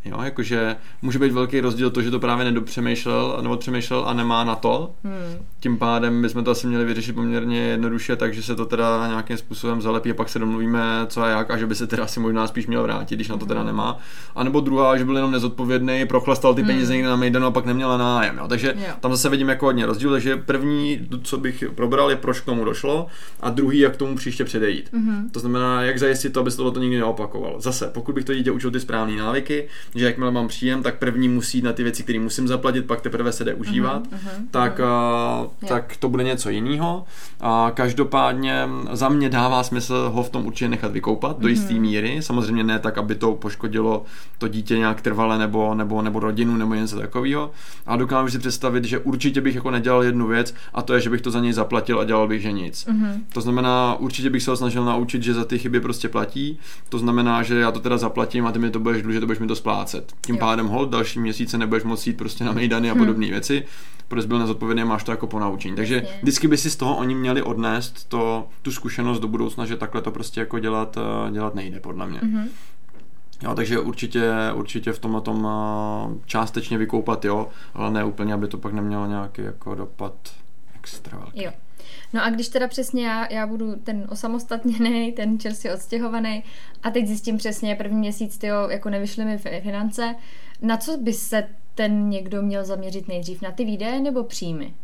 Jo, 0.05 0.23
jakože 0.23 0.77
může 1.03 1.19
být 1.19 1.33
velký 1.33 1.61
rozdíl 1.61 1.91
to, 1.91 2.03
že 2.03 2.11
to 2.11 2.21
právě 2.21 2.45
nedopřemýšlel 2.45 3.39
nebo 3.43 3.57
přemýšlel 3.57 4.05
a 4.07 4.13
nemá 4.13 4.45
na 4.45 4.55
to. 4.55 4.95
Hmm. 5.05 5.47
Tím 5.61 5.79
pádem 5.79 6.23
bychom 6.23 6.45
to 6.45 6.51
asi 6.51 6.67
měli 6.67 6.85
vyřešit 6.85 7.13
poměrně 7.13 7.61
jednoduše, 7.61 8.17
takže 8.17 8.43
se 8.43 8.57
to 8.57 8.67
teda 8.67 9.07
nějakým 9.07 9.37
způsobem 9.37 9.83
zalepí 9.83 10.11
a 10.11 10.15
pak 10.15 10.29
se 10.29 10.39
domluvíme, 10.39 10.81
co 11.07 11.23
a 11.23 11.29
jak 11.29 11.51
a 11.51 11.57
že 11.57 11.67
by 11.67 11.75
se 11.75 11.87
teda 11.87 12.05
asi 12.05 12.21
možná 12.21 12.47
spíš 12.47 12.67
měl 12.67 12.83
vrátit, 12.83 13.15
když 13.15 13.29
na 13.29 13.37
to 13.37 13.47
teda 13.47 13.61
hmm. 13.61 13.67
nemá. 13.67 13.99
A 14.35 14.45
nebo 14.45 14.61
druhá, 14.61 14.97
že 14.97 15.05
byl 15.05 15.17
jenom 15.17 15.31
nezodpovědný, 15.31 16.07
prochlastal 16.07 16.55
ty 16.55 16.63
hmm. 16.63 16.71
peníze 16.71 16.93
někde 16.93 17.09
na 17.09 17.17
Mejdanu 17.17 17.47
a 17.47 17.51
pak 17.51 17.67
neměl 17.67 17.99
nájem. 17.99 18.39
Jo. 18.39 18.49
Takže 18.49 18.75
jo. 18.77 18.95
tam 19.01 19.11
zase 19.11 19.29
vidím 19.29 19.49
jako 19.49 19.67
hodně 19.67 19.87
rozdíl, 19.87 20.11
takže 20.11 20.37
první, 20.37 21.09
co 21.23 21.39
bych 21.39 21.65
probral, 21.75 22.11
je 22.11 22.17
proč 22.17 22.41
k 22.41 22.45
tomu 22.45 22.65
došlo 22.65 23.07
a 23.41 23.51
druhý, 23.51 23.79
jak 23.79 23.97
tomu 23.97 24.17
příště 24.17 24.45
předejít. 24.45 24.91
Hmm. 24.93 25.31
To 25.31 25.41
znamená, 25.41 25.83
jak 25.83 25.99
zajistit 25.99 26.33
to, 26.33 26.41
aby 26.41 26.51
se 26.51 26.57
to 26.57 26.81
nikdy 26.81 26.99
neopakovalo. 26.99 27.61
Zase, 27.61 27.91
pokud 27.95 28.15
bych 28.15 28.25
to 28.25 28.35
dítě 28.35 28.51
učil 28.51 28.71
ty 28.71 28.81
správné 28.81 29.17
návyky, 29.17 29.69
že 29.95 30.05
jakmile 30.05 30.31
mám 30.31 30.49
příjem, 30.49 30.83
tak 30.83 30.99
první 30.99 31.29
musí 31.29 31.59
jít 31.59 31.65
na 31.65 31.73
ty 31.73 31.83
věci, 31.83 32.03
které 32.03 32.19
musím 32.19 32.49
zaplatit, 32.49 32.87
pak 32.87 33.01
teprve 33.01 33.33
se 33.33 33.45
jde 33.45 33.55
užívat, 33.55 34.07
uh-huh, 34.07 34.17
uh-huh, 34.17 34.47
tak, 34.51 34.81
uh, 35.61 35.69
tak 35.69 35.97
to 35.97 36.09
bude 36.09 36.25
něco 36.25 36.51
jiného. 36.51 37.05
A 37.41 37.73
každopádně 37.75 38.69
za 38.93 39.09
mě 39.09 39.29
dává 39.29 39.63
smysl 39.63 40.11
ho 40.15 40.23
v 40.23 40.31
tom 40.31 40.47
určitě 40.47 40.69
nechat 40.69 40.93
vykoupat 40.93 41.37
uh-huh. 41.37 41.41
do 41.41 41.49
jisté 41.49 41.75
míry. 41.75 42.19
Samozřejmě 42.21 42.65
ne 42.65 42.79
tak, 42.79 42.99
aby 42.99 43.15
to 43.15 43.33
poškodilo 43.33 44.05
to 44.39 44.49
dítě 44.49 44.79
nějak 44.79 45.01
trvale 45.01 45.39
nebo, 45.39 45.75
nebo, 45.75 46.03
nebo 46.03 46.21
rodinu 46.21 46.57
nebo 46.57 46.75
něco 46.75 46.99
takového. 46.99 47.51
A 47.87 47.97
dokážu 47.97 48.31
si 48.31 48.39
představit, 48.39 48.85
že 48.85 48.99
určitě 48.99 49.41
bych 49.41 49.55
jako 49.55 49.71
nedělal 49.71 50.05
jednu 50.05 50.27
věc 50.27 50.55
a 50.75 50.83
to 50.83 50.95
je, 50.95 51.01
že 51.01 51.11
bych 51.11 51.21
to 51.21 51.31
za 51.31 51.41
něj 51.41 51.53
zaplatil 51.53 52.01
a 52.01 52.05
dělal 52.05 52.29
bych, 52.29 52.43
že 52.43 52.53
nic. 52.53 52.87
Uh-huh. 52.87 53.21
To 53.33 53.41
znamená, 53.41 53.95
určitě 53.95 54.31
bych 54.31 54.43
se 54.43 54.51
ho 54.51 54.57
snažil 54.57 54.85
naučit, 54.85 55.23
že 55.23 55.35
za 55.35 55.45
ty 55.45 55.59
chyby 55.59 55.81
prostě 55.81 56.09
platí. 56.09 56.59
To 56.89 56.99
znamená, 56.99 57.43
že 57.43 57.59
já 57.59 57.71
to 57.71 57.81
teda 57.81 57.99
zaplatím 57.99 58.47
a 58.47 58.53
ty 58.53 58.59
mi 58.59 58.71
to 58.71 58.81
budeš 58.81 59.03
dlužit, 59.03 59.21
to 59.21 59.27
budeš 59.27 59.39
mi 59.39 59.47
to 59.47 59.57
splácet. 59.57 59.80
Tím 60.21 60.35
jo. 60.35 60.41
pádem 60.41 60.67
hold 60.67 60.91
další 60.91 61.21
měsíce 61.21 61.59
nebudeš 61.59 61.85
moct 61.85 62.07
jít 62.07 62.17
prostě 62.17 62.45
na 62.45 62.53
mejdany 62.53 62.91
a 62.91 62.93
hmm. 62.93 63.03
podobné 63.03 63.27
věci, 63.27 63.65
protože 64.09 64.29
byl 64.29 64.39
nezodpovědný 64.39 64.83
a 64.83 64.87
máš 64.87 65.05
to 65.05 65.11
jako 65.11 65.27
po 65.27 65.39
naučení. 65.39 65.77
Takže 65.77 65.95
Jasně. 65.95 66.11
vždycky 66.23 66.49
by 66.49 66.57
si 66.57 66.71
z 66.71 66.77
toho 66.77 66.97
oni 66.97 67.15
měli 67.15 67.43
odnést 67.43 68.09
to, 68.09 68.49
tu 68.63 68.73
zkušenost 68.73 69.21
do 69.21 69.29
budoucna, 69.29 69.67
že 69.67 69.77
takhle 69.77 70.03
to 70.03 70.11
prostě 70.11 70.41
jako 70.41 70.59
dělat, 70.59 70.99
eh, 71.29 71.31
dělat 71.33 71.55
nejde, 71.55 71.81
podle 71.81 72.07
mě. 72.07 72.21
Mm-hmm. 72.21 72.49
Jo, 73.43 73.55
takže 73.55 73.79
určitě, 73.79 74.33
určitě 74.55 74.93
v 74.93 74.99
tomhle 74.99 75.21
tom 75.21 75.49
eh, 75.51 76.19
částečně 76.27 76.79
vykoupat, 76.79 77.25
jo, 77.25 77.49
ale 77.75 77.91
ne 77.91 78.05
úplně, 78.05 78.35
aby 78.35 78.49
to 78.49 78.59
pak 78.59 78.73
nemělo 78.73 79.07
nějaký 79.07 79.43
jako 79.43 79.75
dopad 79.75 80.15
extra 80.75 81.19
velký. 81.19 81.43
Jo. 81.43 81.53
No 82.13 82.25
a 82.25 82.31
když 82.31 82.49
teda 82.49 82.69
přesně 82.69 83.07
já, 83.07 83.33
já 83.33 83.47
budu 83.47 83.77
ten 83.77 84.07
osamostatněný, 84.11 85.13
ten 85.17 85.39
čerstvě 85.39 85.75
odstěhovaný 85.75 86.45
a 86.83 86.91
teď 86.91 87.07
zjistím 87.07 87.39
přesně 87.39 87.77
první 87.77 87.99
měsíc, 87.99 88.39
tyjo, 88.39 88.69
jako 88.69 88.91
nevyšly 88.91 89.25
mi 89.25 89.39
finance, 89.39 90.15
na 90.63 90.77
co 90.77 90.97
by 90.97 91.13
se 91.13 91.45
ten 91.75 92.09
někdo 92.09 92.43
měl 92.43 92.65
zaměřit 92.65 93.09
nejdřív? 93.09 93.43
Na 93.43 93.51
ty 93.51 93.65
výdaje 93.65 94.01
nebo 94.01 94.25
příjmy? 94.25 94.75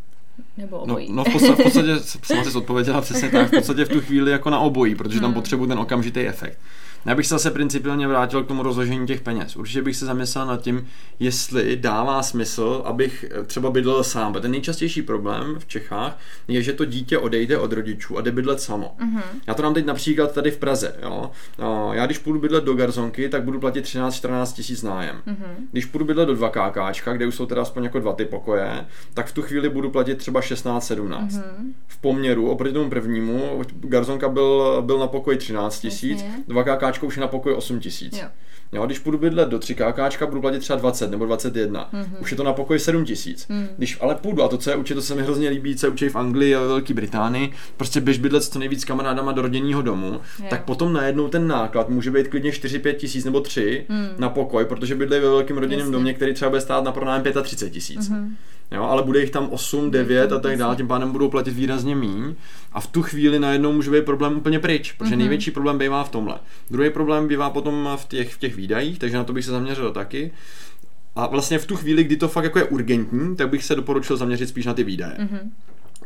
Nebo 0.56 0.76
no, 0.76 0.82
obojí? 0.82 1.08
No, 1.08 1.14
no 1.16 1.24
v 1.24 1.32
podstatě, 1.32 1.62
v 1.62 1.62
podstatě 1.62 1.98
jsem 2.22 2.44
si 2.44 2.58
odpověděla 2.58 3.00
přesně 3.00 3.30
tak, 3.30 3.48
v 3.48 3.50
podstatě 3.50 3.84
v 3.84 3.88
tu 3.88 4.00
chvíli 4.00 4.30
jako 4.30 4.50
na 4.50 4.58
obojí, 4.58 4.94
protože 4.94 5.20
tam 5.20 5.30
hmm. 5.30 5.34
potřebuji 5.34 5.66
ten 5.66 5.78
okamžitý 5.78 6.20
efekt. 6.20 6.58
Já 7.06 7.14
bych 7.14 7.26
se 7.26 7.34
zase 7.34 7.50
principiálně 7.50 8.08
vrátil 8.08 8.44
k 8.44 8.48
tomu 8.48 8.62
rozložení 8.62 9.06
těch 9.06 9.20
peněz. 9.20 9.56
Určitě 9.56 9.82
bych 9.82 9.96
se 9.96 10.06
zamyslel 10.06 10.46
nad 10.46 10.62
tím, 10.62 10.86
jestli 11.20 11.76
dává 11.76 12.22
smysl, 12.22 12.82
abych 12.84 13.24
eh, 13.30 13.42
třeba 13.44 13.70
bydlel 13.70 14.04
sám. 14.04 14.32
Ten 14.32 14.50
nejčastější 14.50 15.02
problém 15.02 15.56
v 15.58 15.66
Čechách 15.66 16.18
je, 16.48 16.62
že 16.62 16.72
to 16.72 16.84
dítě 16.84 17.18
odejde 17.18 17.58
od 17.58 17.72
rodičů 17.72 18.18
a 18.18 18.20
jde 18.20 18.32
bydlet 18.32 18.60
samo. 18.60 18.96
Mm-hmm. 18.98 19.22
Já 19.46 19.54
to 19.54 19.62
dám 19.62 19.74
teď 19.74 19.86
například 19.86 20.32
tady 20.32 20.50
v 20.50 20.56
Praze. 20.56 20.94
Jo? 21.02 21.30
Já 21.92 22.06
když 22.06 22.18
půjdu 22.18 22.40
bydlet 22.40 22.64
do 22.64 22.74
Garzonky, 22.74 23.28
tak 23.28 23.42
budu 23.42 23.60
platit 23.60 23.84
13-14 23.84 24.54
tisíc 24.54 24.82
nájem. 24.82 25.16
Mm-hmm. 25.26 25.66
Když 25.72 25.84
půjdu 25.84 26.04
bydlet 26.04 26.28
do 26.28 26.34
2 26.34 26.50
KKčka, 26.50 27.12
kde 27.12 27.26
už 27.26 27.34
jsou 27.34 27.46
teda 27.46 27.62
aspoň 27.62 27.84
jako 27.84 27.98
dva 27.98 28.12
ty 28.12 28.24
pokoje, 28.24 28.86
tak 29.14 29.26
v 29.26 29.32
tu 29.32 29.42
chvíli 29.42 29.68
budu 29.68 29.90
platit 29.90 30.18
třeba 30.18 30.40
16-17. 30.40 31.26
Mm-hmm. 31.26 31.42
V 31.86 31.96
poměru 31.96 32.50
oproti 32.50 32.74
tomu 32.74 32.90
prvnímu, 32.90 33.62
Garzonka 33.80 34.28
byl, 34.28 34.82
byl 34.86 34.98
na 34.98 35.06
pokoji 35.06 35.38
13 35.38 35.80
tisíc, 35.80 36.24
2 36.48 36.62
KKčka 36.64 36.95
káčko 36.96 37.06
už 37.06 37.16
je 37.16 37.20
na 37.20 37.28
pokoj 37.28 37.54
8 37.54 37.80
tisíc. 37.80 38.18
Jo. 38.18 38.28
Jo, 38.72 38.86
když 38.86 38.98
půjdu 38.98 39.18
bydlet 39.18 39.48
do 39.48 39.58
3 39.58 39.74
kákáčka, 39.74 40.26
budu 40.26 40.40
platit 40.40 40.58
třeba 40.58 40.78
20 40.78 41.10
nebo 41.10 41.26
21. 41.26 41.90
Mm-hmm. 41.92 42.20
Už 42.20 42.30
je 42.30 42.36
to 42.36 42.42
na 42.42 42.52
pokoj 42.52 42.78
7 42.78 43.04
tisíc. 43.04 43.48
Mm. 43.48 43.68
Když 43.76 43.98
ale 44.00 44.14
půjdu, 44.14 44.42
a 44.42 44.48
to, 44.48 44.58
co 44.58 44.70
je 44.70 44.76
učit, 44.76 44.94
to 44.94 45.02
se 45.02 45.14
mi 45.14 45.22
hrozně 45.22 45.48
líbí, 45.48 45.76
co 45.76 45.86
je 45.86 45.90
učí 45.90 46.08
v 46.08 46.16
Anglii 46.16 46.54
a 46.54 46.60
ve 46.60 46.66
Velké 46.66 46.94
Británii, 46.94 47.52
prostě 47.76 48.00
běž 48.00 48.18
bydlet 48.18 48.42
s 48.42 48.48
co 48.48 48.58
nejvíc 48.58 48.84
kamarádama 48.84 49.32
do 49.32 49.42
rodinného 49.42 49.82
domu, 49.82 50.12
jo. 50.12 50.46
tak 50.50 50.64
potom 50.64 50.92
najednou 50.92 51.28
ten 51.28 51.48
náklad 51.48 51.88
může 51.88 52.10
být 52.10 52.28
klidně 52.28 52.50
4-5 52.50 52.94
tisíc 52.94 53.24
nebo 53.24 53.40
3 53.40 53.86
mm. 53.88 54.08
na 54.18 54.28
pokoj, 54.28 54.64
protože 54.64 54.94
bydlí 54.94 55.18
ve 55.20 55.28
velkém 55.28 55.58
rodinném 55.58 55.92
domě, 55.92 56.14
který 56.14 56.34
třeba 56.34 56.48
bude 56.48 56.60
stát 56.60 56.84
na 56.84 56.92
pronájem 56.92 57.22
35 57.42 57.70
tisíc. 57.70 58.10
Mm-hmm 58.10 58.30
jo, 58.72 58.82
ale 58.82 59.02
bude 59.02 59.20
jich 59.20 59.30
tam 59.30 59.48
8, 59.50 59.90
9 59.90 60.32
a 60.32 60.38
tak 60.38 60.58
dále, 60.58 60.76
tím 60.76 60.88
pádem 60.88 61.12
budou 61.12 61.28
platit 61.28 61.50
výrazně 61.50 61.96
míň 61.96 62.34
a 62.72 62.80
v 62.80 62.86
tu 62.86 63.02
chvíli 63.02 63.38
najednou 63.38 63.72
může 63.72 63.90
být 63.90 64.04
problém 64.04 64.36
úplně 64.36 64.58
pryč, 64.58 64.92
protože 64.92 65.14
mm-hmm. 65.14 65.18
největší 65.18 65.50
problém 65.50 65.78
bývá 65.78 66.04
v 66.04 66.10
tomhle. 66.10 66.34
Druhý 66.70 66.90
problém 66.90 67.28
bývá 67.28 67.50
potom 67.50 67.88
v 67.96 68.04
těch, 68.04 68.34
v 68.34 68.38
těch 68.38 68.56
výdajích, 68.56 68.98
takže 68.98 69.16
na 69.16 69.24
to 69.24 69.32
bych 69.32 69.44
se 69.44 69.50
zaměřil 69.50 69.92
taky. 69.92 70.32
A 71.16 71.26
vlastně 71.26 71.58
v 71.58 71.66
tu 71.66 71.76
chvíli, 71.76 72.04
kdy 72.04 72.16
to 72.16 72.28
fakt 72.28 72.44
jako 72.44 72.58
je 72.58 72.64
urgentní, 72.64 73.36
tak 73.36 73.48
bych 73.48 73.64
se 73.64 73.74
doporučil 73.74 74.16
zaměřit 74.16 74.48
spíš 74.48 74.66
na 74.66 74.74
ty 74.74 74.84
výdaje. 74.84 75.14
Mm-hmm 75.18 75.50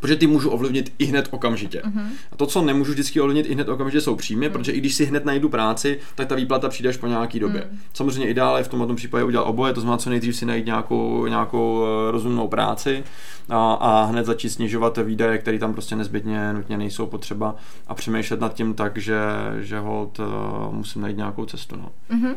protože 0.01 0.17
ty 0.17 0.27
můžu 0.27 0.51
ovlivnit 0.51 0.93
i 0.99 1.05
hned 1.05 1.29
okamžitě. 1.31 1.83
Uh-huh. 1.85 2.07
A 2.33 2.37
to, 2.37 2.47
co 2.47 2.63
nemůžu 2.63 2.93
vždycky 2.93 3.21
ovlivnit 3.21 3.47
i 3.47 3.55
hned 3.55 3.69
okamžitě, 3.69 4.01
jsou 4.01 4.17
příjmy, 4.17 4.49
uh-huh. 4.49 4.53
protože 4.53 4.73
i 4.73 4.79
když 4.79 4.95
si 4.95 5.05
hned 5.05 5.25
najdu 5.25 5.49
práci, 5.49 5.99
tak 6.15 6.29
ta 6.29 6.35
výplata 6.35 6.69
přijde 6.69 6.89
až 6.89 6.97
po 6.97 7.07
nějaký 7.07 7.41
době. 7.41 7.61
Uh-huh. 7.61 7.79
Samozřejmě 7.95 8.29
ideálně 8.29 8.65
v 8.65 8.69
tomto 8.69 8.95
případě 8.95 9.25
udělat 9.25 9.45
oboje, 9.45 9.73
to 9.73 9.81
znamená, 9.81 9.99
co 9.99 10.11
nejdřív 10.11 10.37
si 10.37 10.47
najít 10.47 10.67
nějakou, 10.67 11.27
nějakou 11.27 11.85
eh, 11.85 12.11
rozumnou 12.11 12.49
práci 12.49 13.05
a, 13.49 13.73
a 13.73 14.05
hned 14.05 14.27
začít 14.27 14.51
snižovat 14.51 14.99
výdaje, 14.99 15.39
které 15.39 15.59
tam 15.59 15.73
prostě 15.73 15.97
nezbytně 15.97 16.53
nutně 16.53 16.79
nejsou 16.79 17.07
potřeba 17.07 17.57
a 17.87 17.95
přemýšlet 17.95 18.41
nad 18.41 18.55
tím 18.55 18.75
tak, 18.75 18.99
že, 18.99 19.21
že 19.61 19.79
hold 19.79 20.19
uh, 20.19 20.27
musím 20.75 21.03
najít 21.03 21.17
nějakou 21.17 21.45
cestu. 21.45 21.77
No. 21.77 21.91
Uh-huh. 22.11 22.35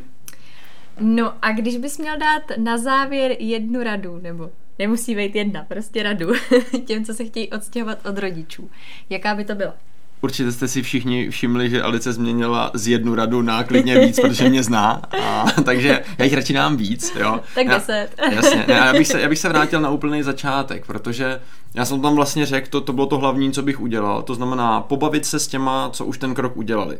No 0.99 1.33
a 1.41 1.51
když 1.51 1.77
bys 1.77 1.97
měl 1.97 2.15
dát 2.17 2.57
na 2.57 2.77
závěr 2.77 3.35
jednu 3.39 3.83
radu, 3.83 4.19
nebo 4.21 4.49
Nemusí 4.79 5.15
být 5.15 5.35
jedna, 5.35 5.65
prostě 5.67 6.03
radu 6.03 6.33
těm, 6.85 7.05
co 7.05 7.13
se 7.13 7.25
chtějí 7.25 7.49
odstěhovat 7.49 8.05
od 8.05 8.17
rodičů. 8.17 8.69
Jaká 9.09 9.35
by 9.35 9.45
to 9.45 9.55
byla? 9.55 9.73
Určitě 10.21 10.51
jste 10.51 10.67
si 10.67 10.81
všichni 10.81 11.29
všimli, 11.29 11.69
že 11.69 11.81
Alice 11.81 12.13
změnila 12.13 12.71
z 12.73 12.87
jednu 12.87 13.15
radu 13.15 13.41
na 13.41 13.63
klidně 13.63 13.99
víc, 13.99 14.19
protože 14.19 14.49
mě 14.49 14.63
zná, 14.63 15.01
a, 15.23 15.45
takže 15.65 16.03
já 16.17 16.25
jich 16.25 16.33
radši 16.33 16.53
dám 16.53 16.77
víc, 16.77 17.15
jo. 17.19 17.39
Tak 17.55 17.67
deset. 17.67 18.09
Já, 18.17 18.31
jasně, 18.33 18.65
ne, 18.67 18.73
já, 18.73 18.93
bych 18.93 19.07
se, 19.07 19.21
já 19.21 19.29
bych 19.29 19.39
se 19.39 19.49
vrátil 19.49 19.81
na 19.81 19.89
úplný 19.89 20.23
začátek, 20.23 20.85
protože 20.85 21.41
já 21.73 21.85
jsem 21.85 22.01
tam 22.01 22.15
vlastně 22.15 22.45
řekl, 22.45 22.67
to, 22.69 22.81
to 22.81 22.93
bylo 22.93 23.07
to 23.07 23.17
hlavní, 23.17 23.51
co 23.51 23.61
bych 23.61 23.79
udělal, 23.79 24.21
to 24.21 24.35
znamená 24.35 24.81
pobavit 24.81 25.25
se 25.25 25.39
s 25.39 25.47
těma, 25.47 25.89
co 25.89 26.05
už 26.05 26.17
ten 26.17 26.33
krok 26.33 26.57
udělali. 26.57 26.99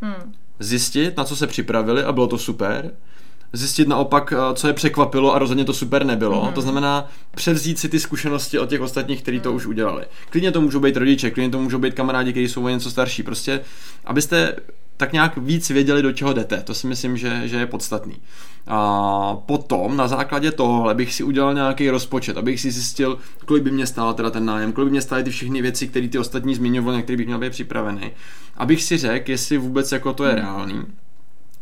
Hmm. 0.00 0.34
Zjistit, 0.58 1.16
na 1.16 1.24
co 1.24 1.36
se 1.36 1.46
připravili 1.46 2.04
a 2.04 2.12
bylo 2.12 2.26
to 2.26 2.38
super, 2.38 2.92
zjistit 3.52 3.88
naopak, 3.88 4.32
eh, 4.36 4.54
co 4.54 4.66
je 4.66 4.72
překvapilo 4.72 5.34
a 5.34 5.38
rozhodně 5.38 5.64
to 5.64 5.72
super 5.72 6.06
nebylo. 6.06 6.46
Mm. 6.46 6.52
To 6.52 6.60
znamená 6.60 7.08
převzít 7.34 7.78
si 7.78 7.88
ty 7.88 8.00
zkušenosti 8.00 8.58
od 8.58 8.68
těch 8.68 8.80
ostatních, 8.80 9.22
kteří 9.22 9.40
to 9.40 9.52
už 9.52 9.66
udělali. 9.66 10.04
Klidně 10.30 10.52
to 10.52 10.60
můžou 10.60 10.80
být 10.80 10.96
rodiče, 10.96 11.30
klidně 11.30 11.50
to 11.50 11.58
můžou 11.58 11.78
být 11.78 11.94
kamarádi, 11.94 12.30
kteří 12.30 12.48
jsou 12.48 12.64
o 12.64 12.68
něco 12.68 12.90
starší. 12.90 13.22
Prostě, 13.22 13.60
abyste 14.04 14.56
tak 14.96 15.12
nějak 15.12 15.36
víc 15.36 15.70
věděli, 15.70 16.02
do 16.02 16.12
čeho 16.12 16.32
jdete. 16.32 16.62
To 16.62 16.74
si 16.74 16.86
myslím, 16.86 17.16
že, 17.16 17.42
že 17.44 17.56
je 17.56 17.66
podstatný. 17.66 18.16
A 18.66 19.36
potom 19.46 19.96
na 19.96 20.08
základě 20.08 20.52
tohohle 20.52 20.94
bych 20.94 21.14
si 21.14 21.22
udělal 21.22 21.54
nějaký 21.54 21.90
rozpočet, 21.90 22.36
abych 22.36 22.60
si 22.60 22.70
zjistil, 22.70 23.18
kolik 23.44 23.62
by 23.62 23.70
mě 23.70 23.86
stál 23.86 24.14
teda 24.14 24.30
ten 24.30 24.44
nájem, 24.44 24.72
kolik 24.72 24.86
by 24.86 24.90
mě 24.90 25.02
stály 25.02 25.24
ty 25.24 25.30
všechny 25.30 25.62
věci, 25.62 25.88
které 25.88 26.08
ty 26.08 26.18
ostatní 26.18 26.54
zmiňovali, 26.54 26.96
na 26.96 27.02
které 27.02 27.16
bych 27.16 27.26
měl 27.26 27.38
být 27.38 27.50
připravený. 27.50 28.10
Abych 28.56 28.82
si 28.82 28.98
řekl, 28.98 29.30
jestli 29.30 29.58
vůbec 29.58 29.92
jako 29.92 30.12
to 30.12 30.24
je 30.24 30.32
hmm. 30.32 30.40
reálný 30.40 30.82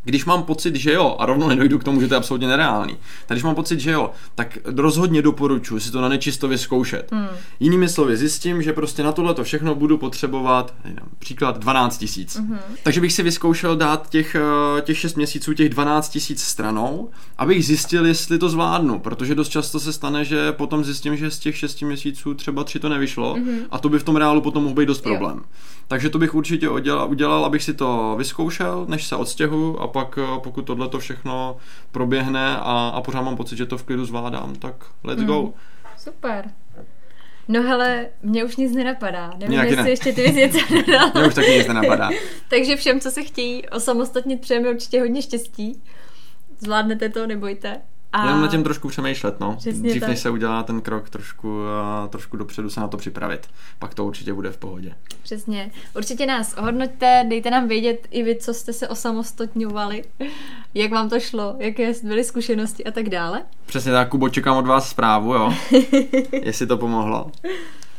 když 0.08 0.24
mám 0.24 0.42
pocit, 0.42 0.76
že 0.76 0.92
jo, 0.92 1.16
a 1.18 1.26
rovno 1.26 1.48
nedojdu 1.48 1.78
k 1.78 1.84
tomu, 1.84 2.00
že 2.00 2.08
to 2.08 2.14
je 2.14 2.18
absolutně 2.18 2.48
nereálný, 2.48 2.96
tak 3.26 3.36
když 3.36 3.44
mám 3.44 3.54
pocit, 3.54 3.80
že 3.80 3.90
jo, 3.90 4.10
tak 4.34 4.58
rozhodně 4.64 5.22
doporučuji 5.22 5.80
si 5.80 5.92
to 5.92 6.00
na 6.00 6.08
nečisto 6.08 6.48
vyzkoušet. 6.48 7.12
Hmm. 7.12 7.26
Jinými 7.60 7.88
slovy, 7.88 8.16
zjistím, 8.16 8.62
že 8.62 8.72
prostě 8.72 9.02
na 9.02 9.12
tohle 9.12 9.34
to 9.34 9.44
všechno 9.44 9.74
budu 9.74 9.98
potřebovat, 9.98 10.74
příklad 11.18 11.58
12 11.58 11.98
tisíc. 11.98 12.36
Hmm. 12.36 12.58
Takže 12.82 13.00
bych 13.00 13.12
si 13.12 13.22
vyzkoušel 13.22 13.76
dát 13.76 14.10
těch, 14.10 14.34
eh, 14.34 14.80
těch 14.82 14.98
6 14.98 15.16
měsíců, 15.16 15.54
těch 15.54 15.68
12 15.68 16.08
tisíc 16.08 16.42
stranou, 16.42 17.10
abych 17.38 17.66
zjistil, 17.66 18.06
jestli 18.06 18.38
to 18.38 18.48
zvládnu, 18.48 18.98
protože 18.98 19.34
dost 19.34 19.48
často 19.48 19.80
se 19.80 19.92
stane, 19.92 20.24
že 20.24 20.52
potom 20.52 20.84
zjistím, 20.84 21.16
že 21.16 21.30
z 21.30 21.38
těch 21.38 21.56
6 21.56 21.86
měsíců 21.86 22.34
třeba 22.34 22.64
3 22.64 22.78
to 22.78 22.88
nevyšlo 22.88 23.34
hmm. 23.34 23.58
a 23.70 23.78
to 23.78 23.88
by 23.88 23.98
v 23.98 24.04
tom 24.04 24.16
reálu 24.16 24.40
potom 24.40 24.62
mohl 24.62 24.74
být 24.74 24.86
dost 24.86 25.00
problém. 25.00 25.36
Jo. 25.36 25.44
Takže 25.88 26.10
to 26.10 26.18
bych 26.18 26.34
určitě 26.34 26.68
udělal, 26.68 27.10
udělal, 27.10 27.44
abych 27.44 27.62
si 27.62 27.74
to 27.74 28.14
vyzkoušel, 28.18 28.86
než 28.88 29.06
se 29.06 29.16
odstěhu 29.16 29.80
a 29.80 29.86
pak 29.86 29.97
eh, 30.02 30.40
pokud 30.42 30.62
tohle 30.62 30.88
to 30.88 30.98
všechno 30.98 31.56
proběhne 31.92 32.56
a, 32.56 32.92
a 32.94 33.00
pořád 33.00 33.22
mám 33.22 33.36
pocit, 33.36 33.56
že 33.56 33.66
to 33.66 33.78
v 33.78 33.82
klidu 33.82 34.04
zvládám, 34.04 34.54
tak 34.54 34.74
let's 35.04 35.20
mm. 35.20 35.26
go. 35.26 35.40
Hmm. 35.42 35.52
Super. 35.96 36.50
No 37.48 37.62
hele, 37.62 38.06
mě 38.22 38.44
už 38.44 38.56
nic 38.56 38.72
nenapadá. 38.72 39.30
Nevím, 39.38 39.50
Nějaký 39.50 39.70
jestli 39.70 39.84
ne. 39.84 39.90
ještě 39.90 40.12
ty 40.12 40.30
věci 40.30 40.74
něco 40.74 41.18
Mě 41.18 41.28
už 41.28 41.34
taky 41.34 41.50
nic 41.50 41.66
nenapadá. 41.66 42.10
Takže 42.48 42.76
všem, 42.76 43.00
co 43.00 43.10
se 43.10 43.22
chtějí 43.22 43.68
osamostatnit, 43.68 44.40
přejeme 44.40 44.70
určitě 44.70 45.00
hodně 45.00 45.22
štěstí. 45.22 45.82
Zvládnete 46.58 47.08
to, 47.08 47.26
nebojte. 47.26 47.80
A... 48.12 48.26
Jenom 48.26 48.42
na 48.42 48.48
tím 48.48 48.64
trošku 48.64 48.88
přemýšlet, 48.88 49.40
no. 49.40 49.56
Přesně 49.56 49.90
Dřív, 49.90 50.00
tak. 50.00 50.08
než 50.08 50.18
se 50.18 50.30
udělá 50.30 50.62
ten 50.62 50.80
krok 50.80 51.10
trošku, 51.10 51.60
trošku 52.08 52.36
dopředu 52.36 52.70
se 52.70 52.80
na 52.80 52.88
to 52.88 52.96
připravit. 52.96 53.48
Pak 53.78 53.94
to 53.94 54.04
určitě 54.04 54.34
bude 54.34 54.50
v 54.50 54.56
pohodě. 54.56 54.94
Přesně. 55.22 55.70
Určitě 55.96 56.26
nás 56.26 56.54
ohodnoťte, 56.58 57.24
dejte 57.28 57.50
nám 57.50 57.68
vědět 57.68 58.08
i 58.10 58.22
vy, 58.22 58.36
co 58.36 58.54
jste 58.54 58.72
se 58.72 58.88
osamostatňovali, 58.88 60.04
jak 60.74 60.90
vám 60.90 61.08
to 61.08 61.20
šlo, 61.20 61.56
jaké 61.58 61.92
byly 62.02 62.24
zkušenosti 62.24 62.84
a 62.84 62.90
tak 62.90 63.08
dále. 63.08 63.42
Přesně 63.66 63.92
tak, 63.92 64.08
Kubo, 64.08 64.28
čekám 64.28 64.56
od 64.56 64.66
vás 64.66 64.90
zprávu, 64.90 65.34
jo. 65.34 65.54
Jestli 66.32 66.66
to 66.66 66.76
pomohlo. 66.76 67.30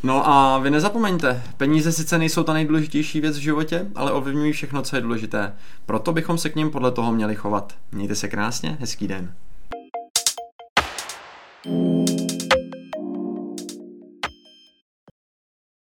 No 0.04 0.28
a 0.28 0.58
vy 0.58 0.70
nezapomeňte, 0.70 1.44
peníze 1.58 1.92
sice 1.92 2.18
nejsou 2.18 2.44
ta 2.44 2.54
nejdůležitější 2.54 3.22
věc 3.22 3.38
v 3.38 3.42
životě, 3.42 3.86
ale 3.96 4.12
ovlivňují 4.12 4.52
všechno, 4.52 4.82
co 4.82 4.96
je 4.96 5.02
důležité. 5.02 5.54
Proto 5.86 6.14
bychom 6.14 6.38
se 6.38 6.50
k 6.50 6.56
ním 6.56 6.72
podle 6.72 6.92
toho 6.92 7.12
měli 7.12 7.36
chovat. 7.36 7.74
Mějte 7.92 8.16
se 8.16 8.28
krásně, 8.28 8.78
hezký 8.80 9.08
den. 9.08 9.34